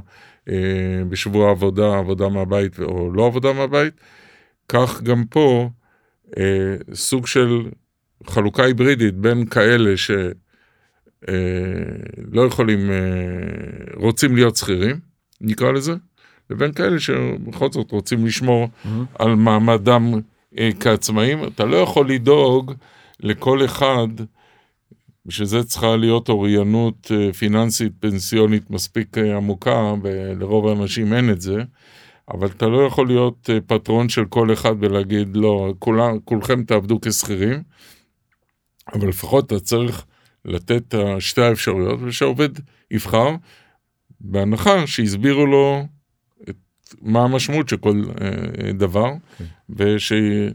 [0.49, 0.55] אה,
[1.09, 3.95] בשבוע העבודה, עבודה מהבית או לא עבודה מהבית,
[4.68, 5.70] כך גם פה
[6.38, 7.68] אה, סוג של
[8.26, 10.11] חלוקה היברידית בין כאלה ש...
[11.28, 11.34] אה,
[12.32, 12.91] לא יכולים,
[13.95, 15.01] רוצים להיות שכירים,
[15.41, 15.93] נקרא לזה,
[16.51, 18.88] לבין כאלה שבכל זאת רוצים לשמור mm-hmm.
[19.18, 20.14] על מעמדם
[20.59, 21.44] אה, כעצמאים.
[21.44, 22.72] אתה לא יכול לדאוג
[23.20, 24.09] לכל אחד,
[25.26, 31.62] בשביל זה צריכה להיות אוריינות פיננסית פנסיונית מספיק עמוקה, ולרוב האנשים אין את זה.
[32.30, 37.62] אבל אתה לא יכול להיות פטרון של כל אחד ולהגיד, לא, כולה, כולכם תעבדו כשכירים,
[38.94, 40.05] אבל לפחות אתה צריך
[40.44, 42.48] לתת שתי האפשרויות ושהעובד
[42.90, 43.28] יבחר,
[44.20, 45.86] בהנחה שהסבירו לו
[47.03, 49.45] מה המשמעות של כל אה, דבר, כן.
[49.68, 50.55] ושהוא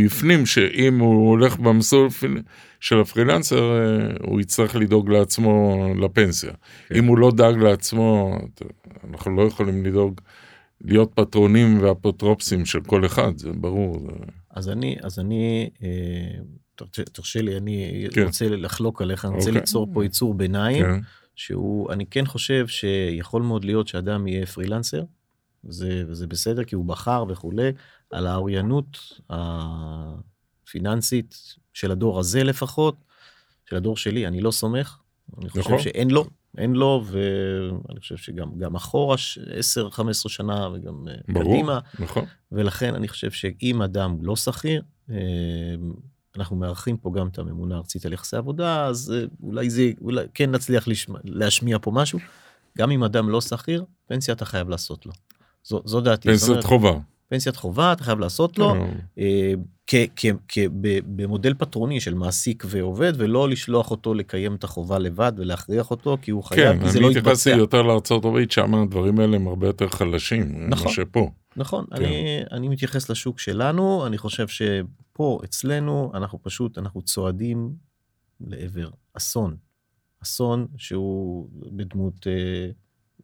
[0.00, 2.08] יפנים שאם הוא הולך במסלול
[2.80, 6.52] של הפרילנסר, אה, הוא יצטרך לדאוג לעצמו לפנסיה.
[6.88, 6.94] כן.
[6.94, 8.38] אם הוא לא דאג לעצמו,
[9.10, 10.20] אנחנו לא יכולים לדאוג,
[10.80, 14.08] להיות פטרונים ואפוטרופסים של כל אחד, זה ברור.
[14.50, 15.88] אז אני, אז אני אה,
[17.12, 18.22] תרשה לי, אני כן.
[18.22, 19.60] רוצה לחלוק עליך, אני רוצה אוקיי.
[19.60, 21.00] ליצור פה יצור ביניים, כן.
[21.36, 25.02] שהוא, אני כן חושב שיכול מאוד להיות שאדם יהיה פרילנסר,
[25.68, 27.72] זה, וזה בסדר, כי הוא בחר וכולי,
[28.10, 28.98] על האוריינות
[30.64, 32.96] הפיננסית של הדור הזה לפחות,
[33.64, 34.98] של הדור שלי, אני לא סומך,
[35.38, 35.78] אני חושב נכון.
[35.78, 36.24] שאין לו,
[36.58, 39.18] אין לו, ואני חושב שגם אחורה 10-15
[40.28, 42.24] שנה וגם אה, ברור, קדימה, נכון.
[42.52, 45.16] ולכן אני חושב שאם אדם לא שכיר, אה,
[46.38, 50.24] אנחנו מארחים פה גם את הממונה הארצית על יחסי עבודה, אז אה, אולי זה, אולי
[50.34, 52.18] כן נצליח לשמע, להשמיע פה משהו.
[52.78, 55.12] גם אם אדם לא שכיר, פנסיה אתה חייב לעשות לו.
[55.64, 56.28] זו, זו דעתי.
[56.28, 56.92] פנסיית אומרת, חובה.
[57.28, 58.74] פנסיית חובה אתה חייב לעשות לו.
[58.74, 58.86] אה,
[59.18, 59.52] אה,
[59.86, 64.98] כ- כ- כ- ב- במודל פטרוני של מעסיק ועובד ולא לשלוח אותו לקיים את החובה
[64.98, 67.50] לבד ולהכריח אותו כי הוא חייב כן, כי זה אני לא התייחסתי יתבצע.
[67.50, 70.86] יותר לארצות הברית, שם הדברים האלה הם הרבה יותר חלשים, נכון.
[70.86, 71.30] מה שפה.
[71.56, 71.96] נכון כן.
[71.96, 77.72] אני אני מתייחס לשוק שלנו אני חושב שפה אצלנו אנחנו פשוט אנחנו צועדים
[78.40, 79.56] לעבר אסון
[80.22, 82.70] אסון שהוא בדמות אה,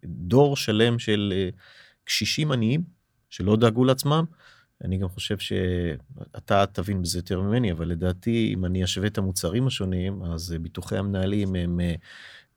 [0.05, 1.49] דור שלם של אה,
[2.05, 2.83] קשישים עניים
[3.31, 4.25] שלא דאגו לעצמם.
[4.85, 9.67] אני גם חושב שאתה תבין בזה יותר ממני אבל לדעתי אם אני אשווה את המוצרים
[9.67, 11.95] השונים אז אה, ביטוחי המנהלים הם אה,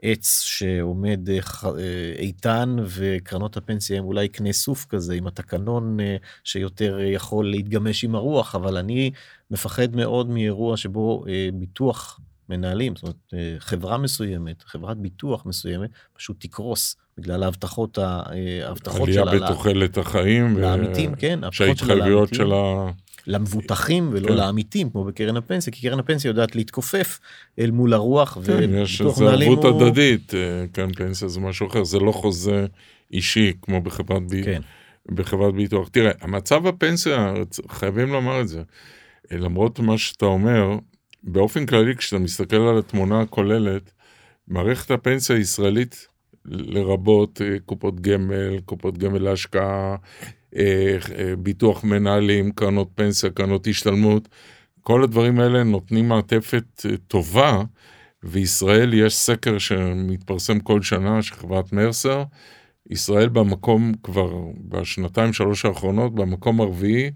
[0.01, 6.15] עץ שעומד אה, אה, איתן וקרנות הפנסיה הם אולי קנה סוף כזה עם התקנון אה,
[6.43, 9.11] שיותר יכול להתגמש עם הרוח אבל אני
[9.51, 11.23] מפחד מאוד מאירוע שבו
[11.53, 12.19] ביטוח
[12.49, 19.49] מנהלים זאת אומרת חברה מסוימת חברת ביטוח מסוימת פשוט תקרוס בגלל ההבטחות ההבטחות עלייה שלה
[19.49, 22.33] בתוחלת החיים, ו- לעמיתים כן ההבטחות שלה שההתחייבויות.
[22.33, 22.91] שלה...
[23.27, 24.33] למבוטחים ולא כן.
[24.33, 27.19] לעמיתים כמו בקרן הפנסיה כי קרן הפנסיה יודעת להתכופף
[27.59, 30.39] אל מול הרוח כן, יש וביטוח איזו ערבות הוא- הדדית, אה,
[30.73, 32.65] כן, פנסיה זה משהו אחר, זה לא חוזה
[33.11, 34.61] אישי כמו בחברת בי- כן
[35.09, 35.87] בחברת ביטוח.
[35.87, 37.33] תראה, המצב בפנסיה,
[37.69, 38.61] חייבים לומר את זה,
[39.31, 40.77] אה, למרות מה שאתה אומר,
[41.23, 43.91] באופן כללי כשאתה מסתכל על התמונה הכוללת,
[44.47, 46.07] מערכת הפנסיה הישראלית,
[46.45, 49.95] לרבות אה, קופות גמל, קופות גמל להשקעה,
[51.37, 54.29] ביטוח מנהלים, קרנות פנסיה, קרנות השתלמות,
[54.85, 57.63] כל הדברים האלה נותנים מעטפת אה, טובה,
[58.23, 62.23] וישראל יש סקר שמתפרסם כל שנה של חברת מרסר,
[62.89, 67.11] ישראל במקום כבר בשנתיים שלוש האחרונות במקום הרביעי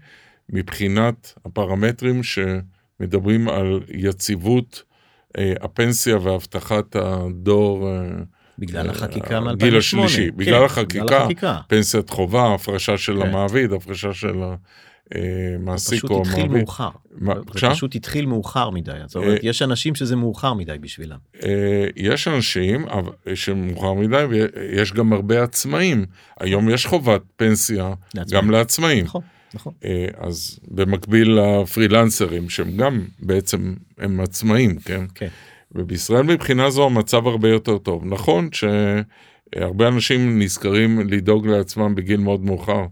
[0.48, 4.82] מבחינת הפרמטרים שמדברים על יציבות
[5.38, 8.08] אה, הפנסיה והבטחת הדור, אה,
[8.60, 11.16] בגלל אה, החקיקה מ-2008 הגיל השלישי, בגלל החקיקה.
[11.22, 11.58] החקיקה.
[11.68, 13.28] פנסיית חובה, הפרשה של כן.
[13.28, 14.36] המעביד, הפרשה של
[15.14, 16.62] המעסיק פשוט או התחיל המעביד.
[16.62, 16.88] מאוחר.
[17.10, 17.70] מה, זה?
[17.70, 18.92] פשוט התחיל מאוחר מדי.
[19.06, 21.16] זאת אומרת, אה, יש אנשים שזה מאוחר מדי בשבילם.
[21.44, 22.86] אה, יש אנשים
[23.34, 26.06] שמאוחר מדי ויש גם הרבה עצמאים.
[26.40, 27.94] היום יש חובת פנסיה.
[28.30, 29.04] גם לעצמאים.
[29.04, 29.22] נכון,
[29.54, 29.72] נכון.
[29.84, 35.04] אה, אז במקביל לפרילנסרים שהם גם בעצם הם עצמאים, כן?
[35.14, 35.28] כן.
[35.74, 38.04] ובישראל מבחינה זו המצב הרבה יותר טוב.
[38.04, 42.84] נכון שהרבה אנשים נזכרים לדאוג לעצמם בגיל מאוד מאוחר.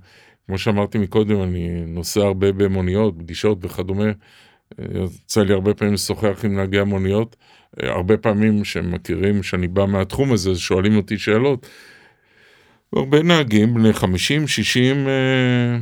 [0.46, 4.10] כמו שאמרתי מקודם, אני נוסע הרבה במוניות, פגישות וכדומה.
[4.94, 7.36] יוצא לי הרבה פעמים לשוחח עם נהגי המוניות.
[7.76, 11.66] הרבה פעמים שהם מכירים שאני בא מהתחום הזה, שואלים אותי שאלות.
[12.92, 15.78] הרבה נהגים בני 50, 60, אה,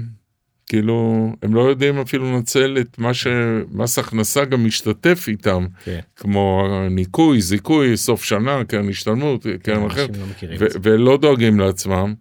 [0.66, 6.00] כאילו, הם לא יודעים אפילו לנצל את מה שמס הכנסה גם משתתף איתם, כן.
[6.16, 10.66] כמו ניקוי, זיכוי, סוף שנה, קרן השתלמות, קרן אחרת, אנשים לא ו-.
[10.82, 12.14] ולא דואגים לעצמם.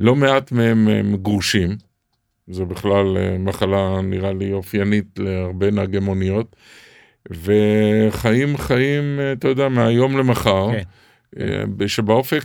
[0.00, 1.76] לא מעט מהם הם גרושים,
[2.48, 6.56] זה בכלל אה, מחלה נראה לי אופיינית להרבה נהגי מוניות,
[7.30, 10.82] וחיים חיים, אה, אתה יודע, מהיום למחר, כן.
[11.80, 12.42] אה, שבאופק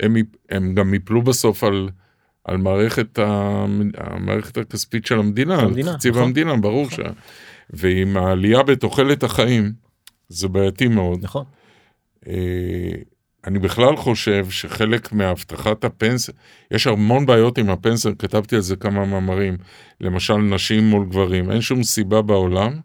[0.00, 0.16] הם,
[0.50, 1.88] הם גם יפלו בסוף על,
[2.44, 3.64] על מערכת, ה,
[3.96, 6.24] המערכת הכספית של המדינה, המדינה, על תקציב נכון.
[6.24, 6.98] המדינה, ברור ש...
[7.70, 9.72] ועם העלייה בתוחלת החיים,
[10.28, 11.18] זה בעייתי מאוד.
[11.22, 11.44] נכון.
[12.28, 12.32] אה,
[13.46, 16.34] אני בכלל חושב שחלק מהבטחת הפנסיה,
[16.70, 19.56] יש המון בעיות עם הפנסיה, כתבתי על זה כמה מאמרים,
[20.00, 22.80] למשל נשים מול גברים, אין שום סיבה בעולם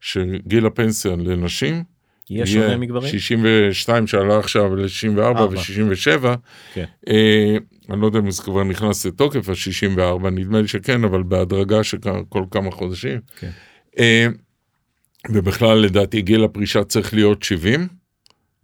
[0.00, 1.84] שגיל הפנסיה לנשים
[2.30, 3.12] יהיה שונה מגברים?
[3.12, 5.44] 62 שעלה עכשיו ל-64 ארבע.
[5.44, 6.36] ו-67,
[6.74, 6.84] כן.
[7.08, 7.56] אה,
[7.90, 11.98] אני לא יודע אם זה כבר נכנס לתוקף, ה-64, נדמה לי שכן, אבל בהדרגה של
[12.28, 13.20] כל כמה חודשים.
[13.38, 13.50] כן.
[13.98, 14.26] אה,
[15.30, 17.88] ובכלל לדעתי גיל הפרישה צריך להיות 70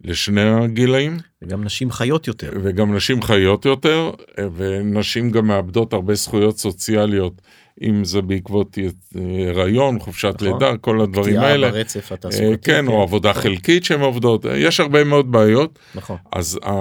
[0.03, 2.51] לשני הגילאים, וגם נשים חיות יותר.
[2.63, 7.41] וגם נשים חיות יותר, אה, ונשים גם מאבדות הרבה זכויות סוציאליות,
[7.81, 8.77] אם זה בעקבות
[9.15, 10.47] אה, הריון, חופשת נכון.
[10.47, 11.71] לידה, כל הדברים פגיעה האלה.
[11.71, 12.71] ברצף אה, התעסוקתי.
[12.71, 16.17] כן, או עבודה חלקית שהן עובדות, אה, יש הרבה מאוד בעיות, נכון.
[16.33, 16.71] אז ה-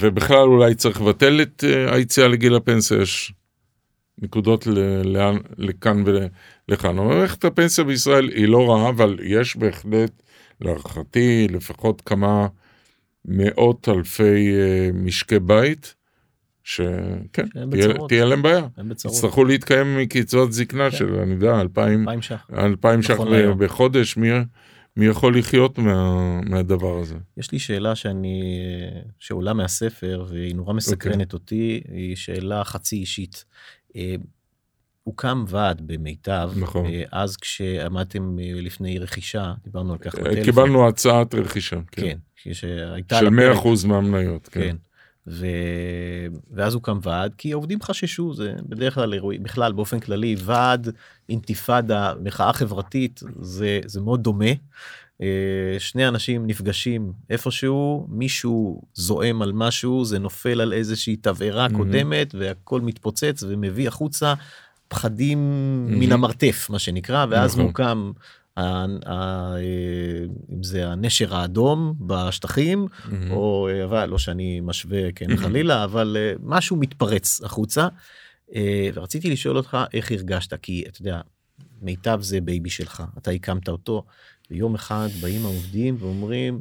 [0.00, 3.32] ובכלל אולי צריך לבטל את אה, היציאה לגיל הפנסיה, יש
[4.18, 4.66] נקודות
[5.04, 6.04] לאן- לכאן
[6.68, 6.96] ולכאן.
[6.96, 10.22] מערכת הפנסיה בישראל היא לא רעה, אבל יש בהחלט,
[10.60, 12.46] להערכתי, לפחות כמה
[13.24, 14.22] מאות אלפי
[14.54, 15.94] אה, משקי בית,
[16.64, 17.46] שכן,
[18.08, 18.66] תהיה, להם בעיה.
[19.06, 20.96] יצטרכו להתקיים מקצבת זקנה כן.
[20.96, 22.50] של, אני יודע, אלפיים, 2,000 ש"ח.
[22.58, 23.58] אלפיים ש"ח נכון.
[23.58, 24.30] בחודש, מי,
[24.96, 27.16] מי יכול לחיות מה, מהדבר הזה?
[27.36, 28.60] יש לי שאלה שאני,
[29.18, 33.44] שעולה מהספר והיא נורא מסקרנת אותי, היא שאלה חצי אישית.
[33.96, 34.14] אה,
[35.02, 36.86] הוקם ועד במיטב, נכון.
[36.86, 40.44] אה, אז כשעמדתם אה, לפני רכישה, דיברנו על כך בטלפון.
[40.44, 42.02] קיבלנו הצעת רכישה, כן.
[42.02, 43.64] כן, שהייתה של על הפרק.
[43.64, 44.60] 100% מהמניות, כן.
[44.60, 44.76] כן.
[45.26, 45.46] ו...
[46.50, 50.88] ואז הוקם ועד כי העובדים חששו זה בדרך כלל אירועים בכלל באופן כללי ועד
[51.28, 54.50] אינתיפאדה מחאה חברתית זה זה מאוד דומה.
[55.22, 61.76] אה, שני אנשים נפגשים איפשהו מישהו זועם על משהו זה נופל על איזושהי תבערה mm-hmm.
[61.76, 64.34] קודמת והכל מתפוצץ ומביא החוצה
[64.88, 65.96] פחדים mm-hmm.
[65.96, 67.64] מן המרתף מה שנקרא ואז נכון.
[67.64, 68.12] מוקם
[70.52, 72.88] אם זה הנשר האדום בשטחים.
[73.30, 75.36] או אבל לא שאני משווה כן.
[75.36, 77.88] חלילה אבל אה, משהו מתפרץ החוצה.
[78.54, 81.20] אה, ורציתי לשאול אותך איך הרגשת כי אתה יודע
[81.82, 84.04] מיטב זה baby שלך אתה הקמת אותו
[84.50, 86.60] ויום אחד באים העובדים ואומרים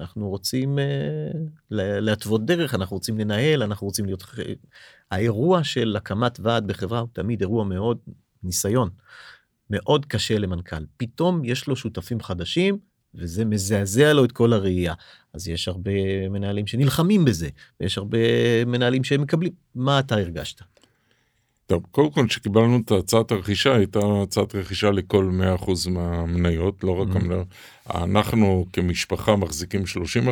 [0.00, 1.36] אנחנו רוצים uh,
[1.70, 4.24] להתוות דרך אנחנו רוצים לנהל אנחנו רוצים להיות
[5.10, 7.98] האירוע של הקמת ועד בחברה הוא תמיד אירוע מאוד
[8.42, 8.90] ניסיון.
[9.72, 10.84] מאוד קשה למנכ"ל.
[10.96, 12.78] פתאום יש לו שותפים חדשים,
[13.14, 14.94] וזה מזעזע לו את כל הראייה.
[15.34, 17.48] אז יש הרבה מנהלים שנלחמים בזה,
[17.80, 18.18] ויש הרבה
[18.66, 19.52] מנהלים שהם מקבלים.
[19.74, 20.60] מה אתה הרגשת?
[21.66, 27.08] טוב, קודם כל כשקיבלנו את הצעת הרכישה, הייתה הצעת רכישה לכל 100% מהמניות, לא רק
[27.08, 27.16] mm-hmm.
[27.16, 27.46] המניות.
[27.90, 29.82] אנחנו כמשפחה מחזיקים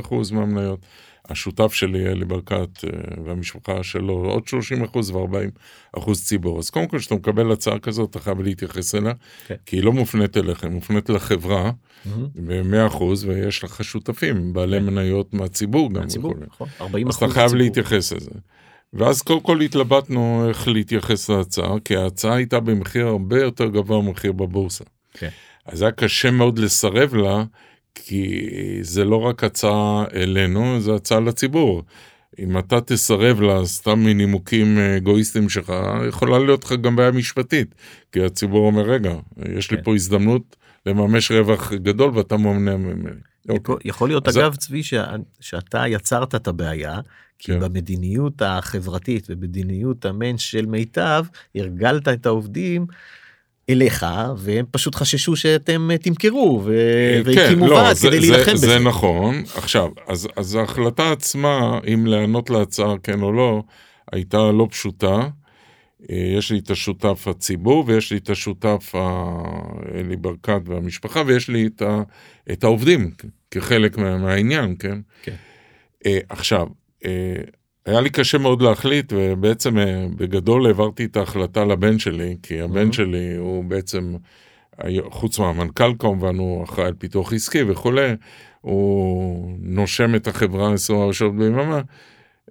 [0.00, 0.80] 30% מהמניות.
[1.28, 2.90] השותף שלי, אלי ברקת, אה,
[3.24, 5.50] והמשפחה שלו, עוד 30 אחוז ו-40
[5.98, 6.58] אחוז ציבור.
[6.58, 9.48] אז קודם כל, כשאתה מקבל הצעה כזאת, אתה חייב להתייחס אליה, okay.
[9.48, 9.54] כן.
[9.66, 12.08] כי היא לא מופנית אליך, היא מופנית לחברה, mm-hmm.
[12.34, 14.80] ב-100 אחוז, ויש לך שותפים, בעלי okay.
[14.80, 14.86] כן.
[14.86, 16.00] מניות מהציבור גם.
[16.00, 17.22] מהציבור, נכון, 40 אחוז.
[17.22, 18.30] אז אתה חייב להתייחס לזה.
[18.92, 24.32] ואז קודם כל התלבטנו איך להתייחס להצעה, כי ההצעה הייתה במחיר הרבה יותר גבוה ממחיר
[24.32, 24.84] בבורסה.
[24.84, 25.18] Okay.
[25.18, 25.28] כן.
[25.66, 27.44] אז היה קשה מאוד לסרב לה,
[27.94, 28.48] כי
[28.82, 31.82] זה לא רק הצעה אלינו, זה הצעה לציבור.
[32.38, 35.72] אם אתה תסרב לה סתם מנימוקים אגואיסטיים שלך,
[36.08, 37.74] יכולה להיות לך גם בעיה משפטית.
[38.12, 39.14] כי הציבור אומר, רגע,
[39.56, 39.82] יש לי כן.
[39.82, 43.20] פה הזדמנות לממש רווח גדול ואתה מומנה ממני.
[43.54, 44.38] יכול, יכול להיות אז...
[44.38, 44.94] אגב צבי ש...
[45.40, 47.00] שאתה יצרת את הבעיה
[47.38, 47.60] כי כן.
[47.60, 51.24] במדיניות החברתית ובמדיניות המנש של מיטב
[51.54, 52.86] הרגלת את העובדים
[53.70, 54.06] אליך
[54.36, 58.66] והם פשוט חששו שאתם אה, תמכרו אה, והקימו כן, ועד לא, כדי להילחם בזה.
[58.66, 63.62] זה נכון עכשיו אז אז ההחלטה עצמה אם לענות להצעה כן או לא
[64.12, 65.28] הייתה לא פשוטה.
[66.10, 68.92] אה, יש לי את השותף הציבור ויש לי את השותף
[69.94, 72.02] אלי ברקת והמשפחה ויש לי את, ה,
[72.52, 73.10] את העובדים
[73.50, 74.98] כחלק מה, מהעניין כן.
[75.22, 75.34] כן.
[76.28, 76.66] עכשיו
[77.86, 82.88] היה לי קשה מאוד להחליט ובעצם אה, בגדול העברתי את ההחלטה לבן שלי כי הבן
[82.88, 82.92] mm-hmm.
[82.92, 84.14] שלי הוא בעצם
[85.10, 88.14] חוץ מהמנכ"ל כמובן הוא אחראי על פיתוח עסקי וכולי
[88.60, 91.80] הוא נושם את החברה 24 שעות ביממה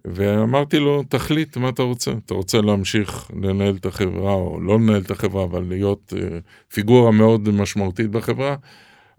[0.06, 2.12] ואמרתי לו תחליט מה אתה רוצה.
[2.26, 7.12] אתה רוצה להמשיך לנהל את החברה או לא לנהל את החברה אבל להיות uh, פיגורה
[7.12, 8.56] מאוד משמעותית בחברה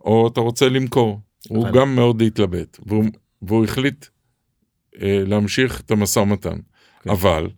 [0.05, 1.21] או אתה רוצה למכור.
[1.49, 3.05] הוא גם מאוד התלבט והוא,
[3.43, 4.20] והוא החליט אה,
[4.99, 6.59] להמשיך את המשא ומתן.
[7.03, 7.11] כן.
[7.11, 7.49] אבל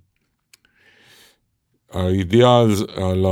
[1.92, 3.26] הידיעה על, על,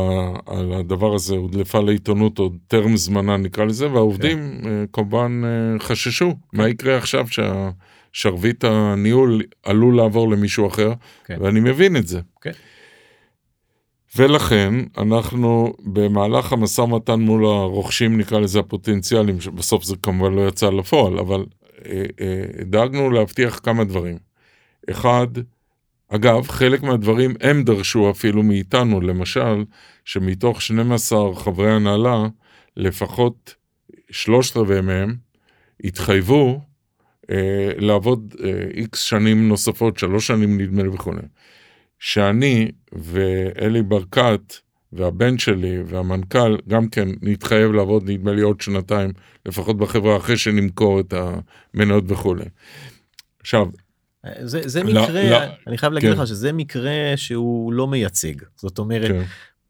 [0.46, 4.68] על הדבר הזה הודלפה לעיתונות עוד טרם זמנה נקרא לזה, והעובדים כן.
[4.68, 6.58] אה, כמובן אה, חששו כן.
[6.58, 10.92] מה יקרה עכשיו שהשרביט הניהול עלול לעבור למישהו אחר,
[11.24, 11.36] כן.
[11.40, 12.20] ואני מבין את זה.
[12.40, 12.50] כן.
[14.16, 20.70] ולכן אנחנו במהלך המשא ומתן מול הרוכשים נקרא לזה הפוטנציאלים שבסוף זה כמובן לא יצא
[20.70, 21.59] לפועל אבל אה, אה,
[22.66, 24.18] דאגנו להבטיח כמה דברים.
[24.90, 25.26] אחד,
[26.08, 29.64] אגב, חלק מהדברים הם דרשו אפילו מאיתנו, למשל,
[30.04, 32.26] שמתוך 12 חברי הנהלה,
[32.76, 33.54] לפחות
[34.10, 35.16] שלושת רבעי מהם
[35.84, 36.60] התחייבו
[37.30, 38.34] אה, לעבוד
[38.74, 41.12] איקס אה, שנים נוספות, שלוש שנים נדמה לי וכו'.
[41.98, 44.54] שאני ואלי ברקת
[44.92, 49.12] והבן שלי והמנכ"ל גם כן נתחייב לעבוד נדמה לי עוד שנתיים
[49.46, 51.14] לפחות בחברה אחרי שנמכור את
[51.74, 52.44] המניות וכולי.
[53.40, 53.66] עכשיו.
[54.40, 56.16] זה, זה מקרה, לא, אני חייב להגיד כן.
[56.20, 58.34] לך שזה מקרה שהוא לא מייצג.
[58.56, 59.22] זאת אומרת, כן.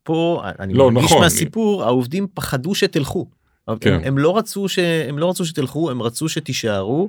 [0.03, 1.89] פה אני לא, מרגיש נכון, מהסיפור, אני...
[1.89, 3.27] העובדים פחדו שתלכו.
[3.81, 3.93] כן.
[3.95, 7.09] הם, הם לא רצו שהם לא רצו שתלכו הם רצו שתישארו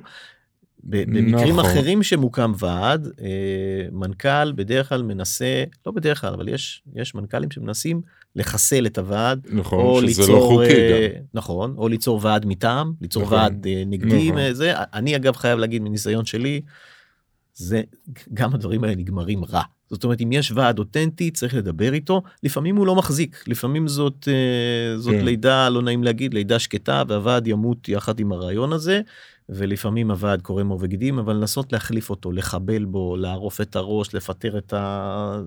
[0.84, 1.70] במקרים נכון.
[1.70, 7.50] אחרים שמוקם ועד אה, מנכ"ל בדרך כלל מנסה לא בדרך כלל אבל יש יש מנכ"לים
[7.50, 8.00] שמנסים
[8.36, 11.22] לחסל את הוועד נכון או שזה ליצור, לא חוקי אה, גם.
[11.34, 13.38] נכון או ליצור ועד מטעם ליצור נכון.
[13.38, 14.52] ועד אה, נגדי נכון.
[14.52, 16.60] זה אני אגב חייב להגיד מניסיון שלי
[17.54, 17.82] זה
[18.34, 22.76] גם הדברים האלה נגמרים רע זאת אומרת אם יש ועד אותנטי צריך לדבר איתו לפעמים
[22.76, 24.28] הוא לא מחזיק לפעמים זאת
[24.96, 25.24] זאת כן.
[25.24, 29.00] לידה לא נעים להגיד לידה שקטה והוועד ימות יחד עם הרעיון הזה
[29.54, 34.58] ולפעמים הוועד קורא מור וגידים אבל לנסות להחליף אותו לחבל בו לערוף את הראש לפטר
[34.58, 35.40] את ה...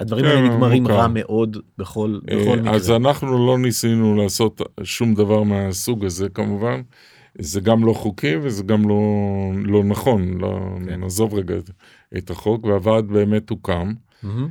[0.00, 2.74] הדברים האלה כן, נגמרים רע מאוד בכל, אה, בכל מקרה.
[2.74, 6.80] אז אנחנו לא ניסינו לעשות שום דבר מהסוג הזה כמובן.
[7.38, 9.00] זה גם לא חוקי וזה גם לא,
[9.64, 11.00] לא נכון, לא, כן.
[11.00, 11.70] נעזוב רגע את,
[12.18, 13.92] את החוק, והוועד באמת הוקם.
[14.22, 14.48] מהמם.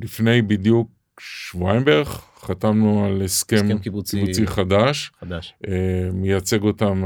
[0.00, 0.88] לפני בדיוק
[1.20, 4.20] שבועיים בערך חתמנו על הסכם, הסכם קיבוצי.
[4.20, 5.54] קיבוצי חדש, חדש.
[5.68, 5.72] אה,
[6.12, 7.04] מייצג אותם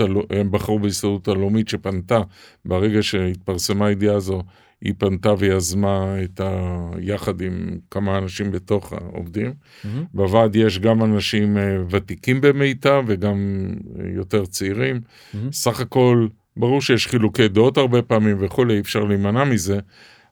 [0.00, 2.20] הלא- הם בחרו בהסתדרות הלאומית שפנתה,
[2.64, 4.42] ברגע שהתפרסמה הידיעה הזו,
[4.82, 6.70] היא פנתה ויזמה את ה...
[7.00, 9.52] יחד עם כמה אנשים בתוך העובדים.
[9.84, 10.04] מהמם.
[10.14, 13.66] בוועד יש גם אנשים אה, ותיקים במיטב וגם
[14.00, 15.00] אה, יותר צעירים.
[15.34, 15.52] מהמם.
[15.52, 16.26] סך הכל,
[16.56, 19.78] ברור שיש חילוקי דעות הרבה פעמים וכולי, אי אפשר להימנע מזה,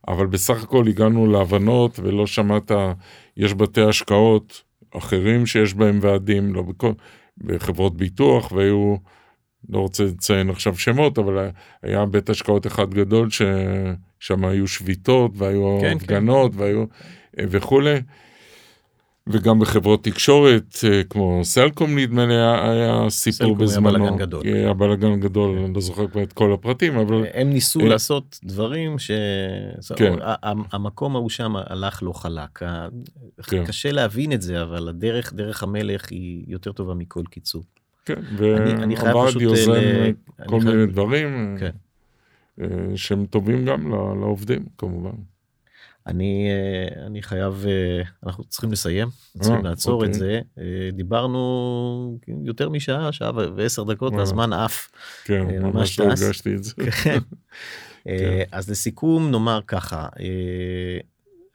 [0.08, 2.72] אבל בסך הכל הגענו להבנות ולא שמעת,
[3.36, 4.62] יש בתי השקעות
[4.96, 6.92] אחרים שיש בהם ועדים, לא בכל,
[7.38, 8.96] בחברות ביטוח, והיו,
[9.68, 11.48] לא רוצה לציין עכשיו שמות, אבל
[11.82, 16.84] היה בית השקעות אחד גדול ששם היו שביתות והיו כן, הפגנות והיו
[17.38, 18.00] וכולי.
[19.28, 24.04] וגם בחברות תקשורת, אה, כמו סלקום נדמה לי, היה, סיפור סלקום היה בזמנו.
[24.04, 24.46] בלגן גדול.
[24.46, 28.40] היה בלגן גדול, אני לא זוכר כבר את כל הפרטים, אבל הם ניסו אה, לעשות
[28.44, 29.10] דברים ש...
[29.96, 30.14] כן.
[30.72, 32.62] המקום ההוא שם הלך לא חלק.
[33.42, 33.64] כן.
[33.64, 37.62] קשה להבין את זה, אבל הדרך, דרך המלך היא יותר טובה מכל קיצור.
[38.04, 40.10] כן, והוועד יוזם אה,
[40.46, 41.70] כל מיני דברים כן.
[42.60, 45.33] אה, שהם טובים גם לעובדים, כמובן.
[46.06, 49.08] אני, אה, אני חייב, אה, אנחנו צריכים לסיים,
[49.38, 50.20] צריכים אה, לעצור את אוקיי.
[50.20, 50.40] זה.
[50.58, 54.22] אה, דיברנו יותר משעה, שעה ועשר דקות, וואלה.
[54.22, 54.90] הזמן עף.
[55.24, 56.04] כן, ממש לא.
[56.04, 56.74] הרגשתי את זה.
[57.02, 57.18] כן.
[58.08, 60.08] אה, אז לסיכום נאמר ככה,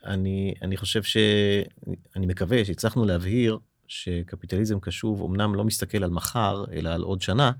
[0.05, 1.17] אני, אני חושב ש...
[2.15, 3.57] אני מקווה שהצלחנו להבהיר
[3.87, 7.51] שקפיטליזם קשוב אמנם לא מסתכל על מחר, אלא על עוד שנה,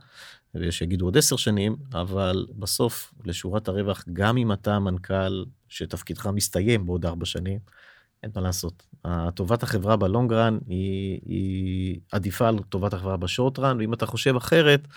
[0.55, 6.85] ויש שיגידו עוד עשר שנים, אבל בסוף לשורת הרווח, גם אם אתה מנכ"ל שתפקידך מסתיים
[6.85, 7.59] בעוד ארבע שנים,
[8.23, 8.83] אין מה לעשות.
[9.35, 14.87] טובת החברה בלונגרן היא, היא עדיפה על טובת החברה בשורטרן, ואם אתה חושב אחרת,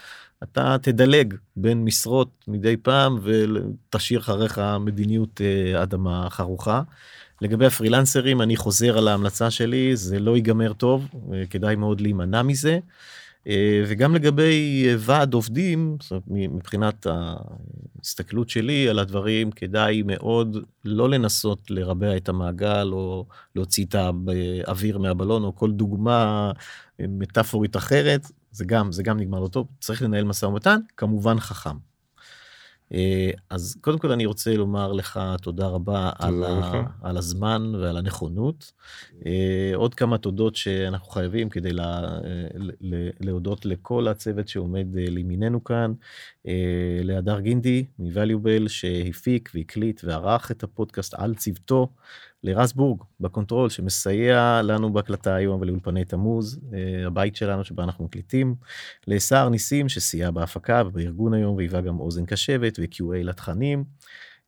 [0.42, 6.82] אתה תדלג בין משרות מדי פעם ותשאיר אחריך מדיניות אה, אדמה חרוכה.
[7.40, 12.42] לגבי הפרילנסרים, אני חוזר על ההמלצה שלי, זה לא ייגמר טוב, אה, כדאי מאוד להימנע
[12.42, 12.78] מזה.
[13.46, 20.56] אה, וגם לגבי אה, ועד עובדים, זאת אומרת, מבחינת ההסתכלות שלי על הדברים, כדאי מאוד
[20.84, 26.52] לא לנסות לרבע את המעגל או להוציא את האוויר מהבלון או כל דוגמה
[27.00, 31.40] אה, מטאפורית אחרת, זה גם, זה גם נגמר לא טוב, צריך לנהל משא ומתן, כמובן
[31.40, 31.91] חכם.
[32.94, 37.96] אה, אז קודם כל אני רוצה לומר לך תודה רבה על, ה, על הזמן ועל
[37.96, 38.72] הנכונות.
[39.26, 42.00] אה, עוד כמה תודות שאנחנו חייבים כדי לה,
[42.80, 45.92] לה, להודות לכל הצוות שעומד אה, לימיננו כאן,
[47.02, 51.88] להדר גינדי מ-Valuable שהפיק והקליט וערך את הפודקאסט על צוותו,
[52.44, 56.60] לרז בורג ב control שמסייע לנו בהקלטה היום ולאולפני תמוז,
[57.06, 58.54] הבית שלנו שבה אנחנו מקליטים,
[59.06, 63.84] לסער ניסים שסייע בהפקה ובארגון היום והיווה גם אוזן קשבת ו-QA לתכנים.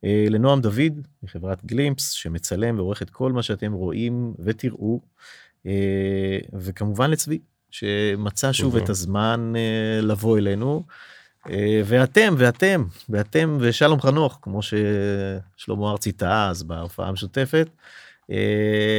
[0.03, 5.01] לנועם דוד מחברת Glimpse שמצלם ועורך את כל מה שאתם רואים ותראו
[6.53, 7.39] וכמובן לצבי
[7.71, 9.53] שמצא שוב את הזמן
[10.01, 10.83] לבוא אלינו
[11.85, 17.69] ואתם ואתם ואתם ושלום חנוך כמו ששלמה ארצי טעה אז בהופעה המשותפת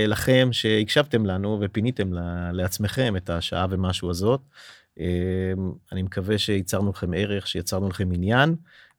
[0.07, 2.11] לכם שהקשבתם לנו ופיניתם
[2.53, 4.41] לעצמכם את השעה ומשהו הזאת.
[5.93, 8.55] אני מקווה שייצרנו לכם ערך שיצרנו לכם עניין.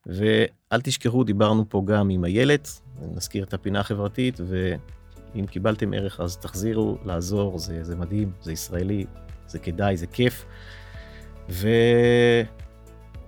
[0.06, 2.82] ואל תשכחו, דיברנו פה גם עם איילת,
[3.15, 9.06] נזכיר את הפינה החברתית, ואם קיבלתם ערך אז תחזירו, לעזור, זה, זה מדהים, זה ישראלי,
[9.48, 10.45] זה כדאי, זה כיף.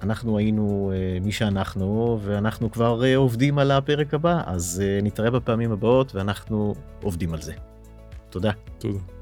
[0.01, 5.31] ואנחנו היינו uh, מי שאנחנו, ואנחנו כבר uh, עובדים על הפרק הבא, אז uh, נתראה
[5.31, 7.53] בפעמים הבאות, ואנחנו עובדים על זה.
[8.29, 8.51] תודה.
[8.77, 9.18] תודה.